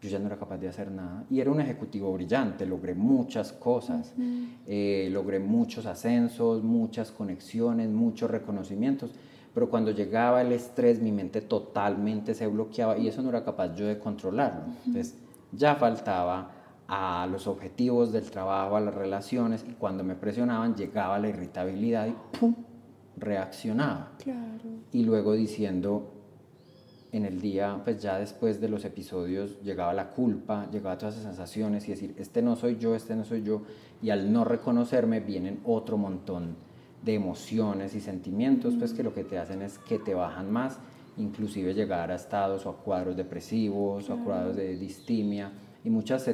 [0.06, 1.24] yo ya no era capaz de hacer nada.
[1.30, 4.14] Y era un ejecutivo brillante, logré muchas cosas,
[4.66, 9.10] eh, logré muchos ascensos, muchas conexiones, muchos reconocimientos,
[9.52, 13.74] pero cuando llegaba el estrés mi mente totalmente se bloqueaba y eso no era capaz
[13.74, 14.64] yo de controlarlo.
[14.86, 15.16] Entonces
[15.52, 16.52] ya faltaba
[16.88, 22.06] a los objetivos del trabajo, a las relaciones y cuando me presionaban llegaba la irritabilidad
[22.06, 22.54] y ¡pum!
[23.16, 24.12] reaccionaba.
[24.18, 24.64] Claro.
[24.92, 26.15] Y luego diciendo,
[27.16, 31.26] en el día, pues ya después de los episodios llegaba la culpa, llegaba todas esas
[31.26, 33.62] sensaciones y decir, este no soy yo, este no soy yo,
[34.02, 36.56] y al no reconocerme vienen otro montón
[37.02, 40.78] de emociones y sentimientos, pues que lo que te hacen es que te bajan más,
[41.16, 45.52] inclusive llegar a estados o a cuadros depresivos o a cuadros de distimia
[45.84, 46.28] y muchas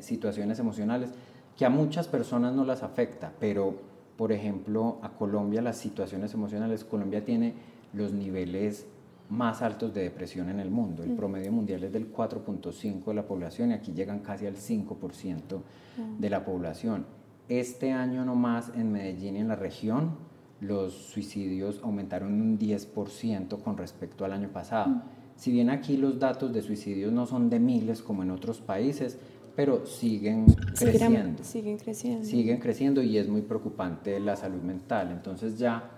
[0.00, 1.10] situaciones emocionales
[1.56, 3.74] que a muchas personas no las afecta, pero
[4.16, 7.54] por ejemplo a Colombia las situaciones emocionales, Colombia tiene
[7.92, 8.86] los niveles
[9.28, 11.02] más altos de depresión en el mundo.
[11.02, 11.16] El mm.
[11.16, 16.20] promedio mundial es del 4.5 de la población y aquí llegan casi al 5% mm.
[16.20, 17.06] de la población.
[17.48, 20.16] Este año nomás en Medellín y en la región
[20.60, 24.88] los suicidios aumentaron un 10% con respecto al año pasado.
[24.88, 25.02] Mm.
[25.36, 29.18] Si bien aquí los datos de suicidios no son de miles como en otros países,
[29.56, 30.46] pero siguen
[30.78, 31.42] creciendo.
[31.42, 32.24] Siguen creciendo.
[32.24, 35.10] Siguen creciendo y es muy preocupante la salud mental.
[35.10, 35.90] Entonces ya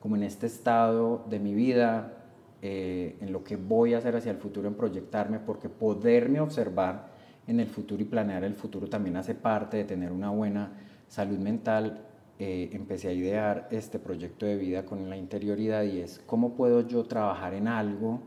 [0.00, 2.21] como en este estado de mi vida,
[2.62, 7.10] eh, en lo que voy a hacer hacia el futuro, en proyectarme, porque poderme observar
[7.48, 10.70] en el futuro y planear el futuro también hace parte de tener una buena
[11.08, 12.06] salud mental.
[12.38, 16.86] Eh, empecé a idear este proyecto de vida con la interioridad y es cómo puedo
[16.86, 18.20] yo trabajar en algo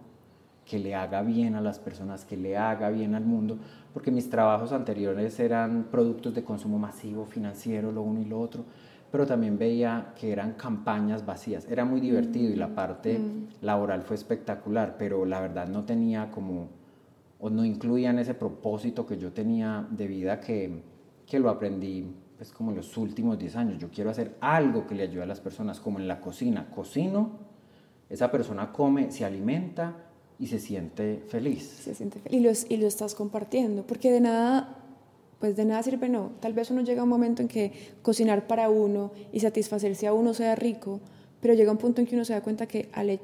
[0.65, 3.57] que le haga bien a las personas, que le haga bien al mundo,
[3.93, 8.65] porque mis trabajos anteriores eran productos de consumo masivo, financiero, lo uno y lo otro,
[9.11, 11.67] pero también veía que eran campañas vacías.
[11.69, 13.47] Era muy divertido y la mm, parte mm.
[13.61, 16.69] laboral fue espectacular, pero la verdad no tenía como,
[17.39, 20.81] o no incluían ese propósito que yo tenía de vida que,
[21.25, 22.05] que lo aprendí
[22.37, 23.77] pues como en los últimos 10 años.
[23.79, 26.69] Yo quiero hacer algo que le ayude a las personas, como en la cocina.
[26.69, 27.31] Cocino,
[28.09, 29.95] esa persona come, se alimenta
[30.37, 31.63] y se siente feliz.
[31.63, 32.67] Se siente feliz.
[32.69, 34.84] Y y lo estás compartiendo, porque de nada
[35.45, 36.31] pues de nada sirve no.
[36.39, 37.71] Tal vez uno llega a un momento en que
[38.01, 41.01] cocinar para uno y satisfacerse a uno sea rico,
[41.39, 43.19] pero llega un punto en que uno se da cuenta que al,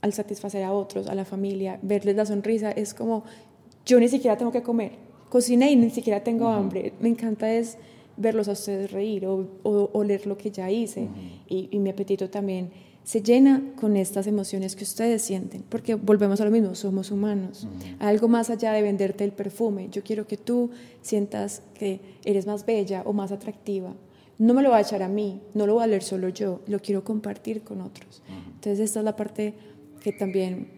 [0.00, 3.24] al satisfacer a otros, a la familia, verles la sonrisa, es como,
[3.84, 4.92] yo ni siquiera tengo que comer,
[5.28, 6.94] cociné y ni siquiera tengo hambre.
[6.98, 7.76] Me encanta es
[8.16, 11.08] verlos a ustedes reír o, o, leer lo que ya hice
[11.46, 12.70] y, y mi apetito también
[13.04, 17.68] se llena con estas emociones que ustedes sienten, porque volvemos a lo mismo, somos humanos.
[17.98, 20.70] Algo más allá de venderte el perfume, yo quiero que tú
[21.02, 23.94] sientas que eres más bella o más atractiva.
[24.38, 26.62] No me lo va a echar a mí, no lo voy a leer solo yo,
[26.66, 28.22] lo quiero compartir con otros.
[28.54, 29.54] Entonces esta es la parte
[30.00, 30.68] que también,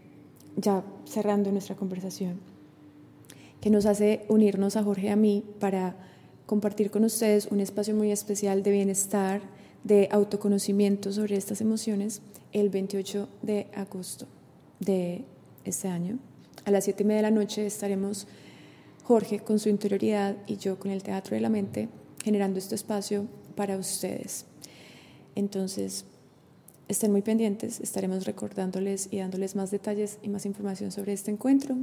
[0.57, 2.41] ya cerrando nuestra conversación,
[3.61, 5.97] que nos hace unirnos a Jorge y a mí para
[6.45, 9.43] compartir con ustedes un espacio muy especial de bienestar,
[9.87, 12.21] de autoconocimiento sobre estas emociones
[12.53, 14.27] el 28 de agosto
[14.81, 15.25] de
[15.65, 16.19] este año.
[16.65, 18.27] A las 7 y media de la noche estaremos
[19.05, 21.89] Jorge con su interioridad y yo con el Teatro de la Mente
[22.25, 24.47] generando este espacio para ustedes.
[25.37, 26.05] Entonces,
[26.89, 31.77] estén muy pendientes, estaremos recordándoles y dándoles más detalles y más información sobre este encuentro.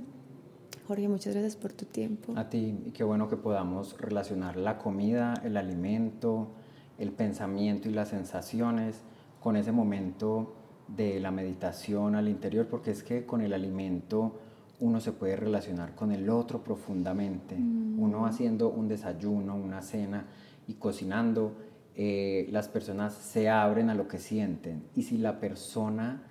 [0.90, 2.34] Jorge, muchas gracias por tu tiempo.
[2.36, 6.50] A ti, y qué bueno que podamos relacionar la comida, el alimento,
[6.98, 9.02] el pensamiento y las sensaciones
[9.40, 10.56] con ese momento
[10.88, 14.40] de la meditación al interior, porque es que con el alimento
[14.80, 17.56] uno se puede relacionar con el otro profundamente.
[17.56, 18.00] Mm.
[18.00, 20.26] Uno haciendo un desayuno, una cena
[20.68, 21.56] y cocinando,
[21.96, 24.84] eh, las personas se abren a lo que sienten.
[24.96, 26.24] Y si la persona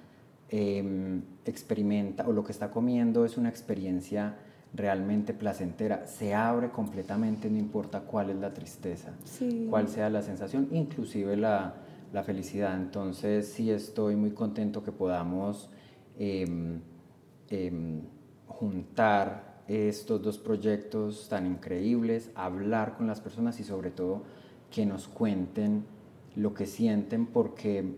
[0.49, 4.37] em, experimenta o lo que está comiendo es una experiencia
[4.75, 9.13] realmente placentera, se abre completamente, no importa cuál es la tristeza,
[9.69, 11.75] cuál sea la sensación, inclusive la,
[12.25, 12.77] felicidad.
[12.77, 15.71] Entonces sí estoy muy contento que podamos
[16.19, 16.81] em,
[17.49, 18.03] em,
[18.47, 24.23] juntar estos dos proyectos tan increíbles, hablar con las personas y sobre todo
[24.71, 25.85] que nos cuenten
[26.37, 27.97] lo que sienten porque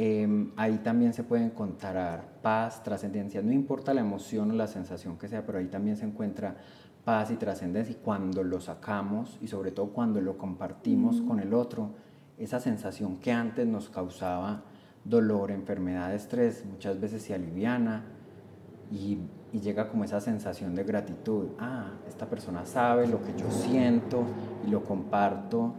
[0.00, 5.18] Em, ahí también se puede encontrar paz, trascendencia, no importa la emoción o la sensación
[5.18, 6.54] que sea, pero ahí también se encuentra
[7.04, 11.52] paz y trascendencia y cuando lo sacamos y sobre todo cuando lo compartimos con el
[11.52, 11.90] otro,
[12.38, 14.62] esa sensación que antes nos causaba
[15.04, 18.04] dolor, enfermedad, estrés, muchas veces se aliviana
[18.92, 19.18] y,
[19.52, 21.48] y llega como esa sensación de gratitud.
[21.58, 24.22] Ah, esta persona sabe lo que yo siento
[24.64, 25.74] y lo comparto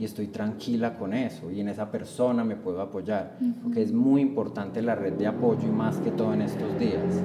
[0.00, 4.22] y estoy tranquila con eso y en esa persona me puedo apoyar, porque es muy
[4.22, 7.22] importante la red de apoyo y más que todo en estos días.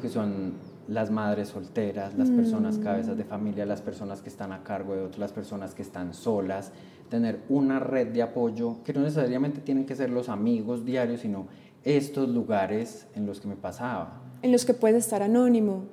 [0.00, 0.52] que son
[0.86, 2.82] las madres solteras, las personas mm.
[2.82, 6.14] cabezas de familia, las personas que están a cargo de otras, las personas que están
[6.14, 6.70] solas,
[7.10, 11.48] tener una red de apoyo que no necesariamente tienen que ser los amigos diarios, sino
[11.82, 14.22] estos lugares en los que me pasaba.
[14.42, 15.86] En los que puedes estar anónimo,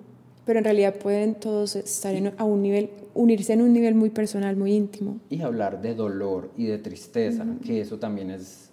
[0.45, 4.55] pero en realidad pueden todos estar a un nivel unirse en un nivel muy personal,
[4.55, 5.19] muy íntimo.
[5.29, 8.69] Y hablar de dolor y de tristeza, que eso también es,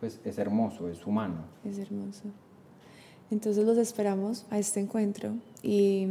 [0.00, 1.44] pues, es hermoso, es humano.
[1.64, 2.24] Es hermoso.
[3.30, 6.08] Entonces los esperamos a este encuentro y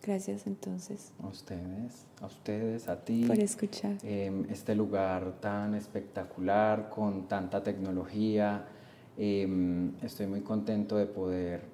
[0.00, 1.12] gracias entonces.
[1.20, 3.24] A ustedes, a ustedes, a ti.
[3.26, 3.96] Por escuchar.
[4.04, 8.64] Em, este lugar tan espectacular, con tanta tecnología.
[9.16, 11.73] Em, estoy muy contento de poder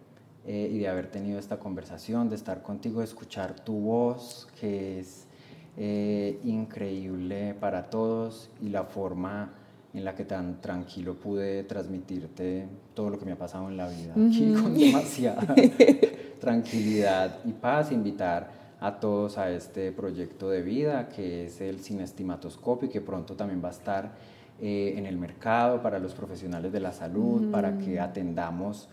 [0.53, 4.99] eh, y de haber tenido esta conversación, de estar contigo, de escuchar tu voz, que
[4.99, 5.29] es
[5.77, 9.53] eh, increíble para todos y la forma
[9.95, 13.89] en la que tan tranquilo pude transmitirte todo lo que me ha pasado en la
[13.91, 15.55] vida, aquí con demasiada
[16.41, 22.89] tranquilidad y paz, invitar a todos a este proyecto de vida que es el cinestimatoskopio
[22.89, 24.17] y que pronto también va a estar
[24.61, 28.89] eh, en el mercado para los profesionales de la salud, para que atendamos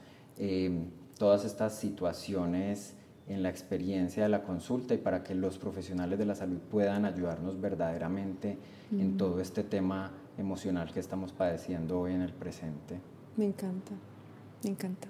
[1.18, 2.96] todas estas situaciones
[3.28, 7.06] en la experiencia de la consulta y para que los profesionales de la salud puedan
[7.06, 8.58] ayudarnos verdaderamente
[8.92, 13.00] en todo este tema emocional que estamos padeciendo hoy en el presente.
[13.36, 13.92] Me encanta,
[14.64, 15.10] me encanta.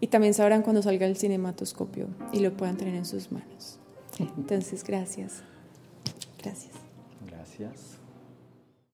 [0.00, 3.78] Y también sabrán cuando salga el cinematoscopio y lo puedan tener en sus manos.
[4.18, 5.42] Entonces, gracias.
[6.42, 6.74] Gracias.
[7.26, 7.93] Gracias.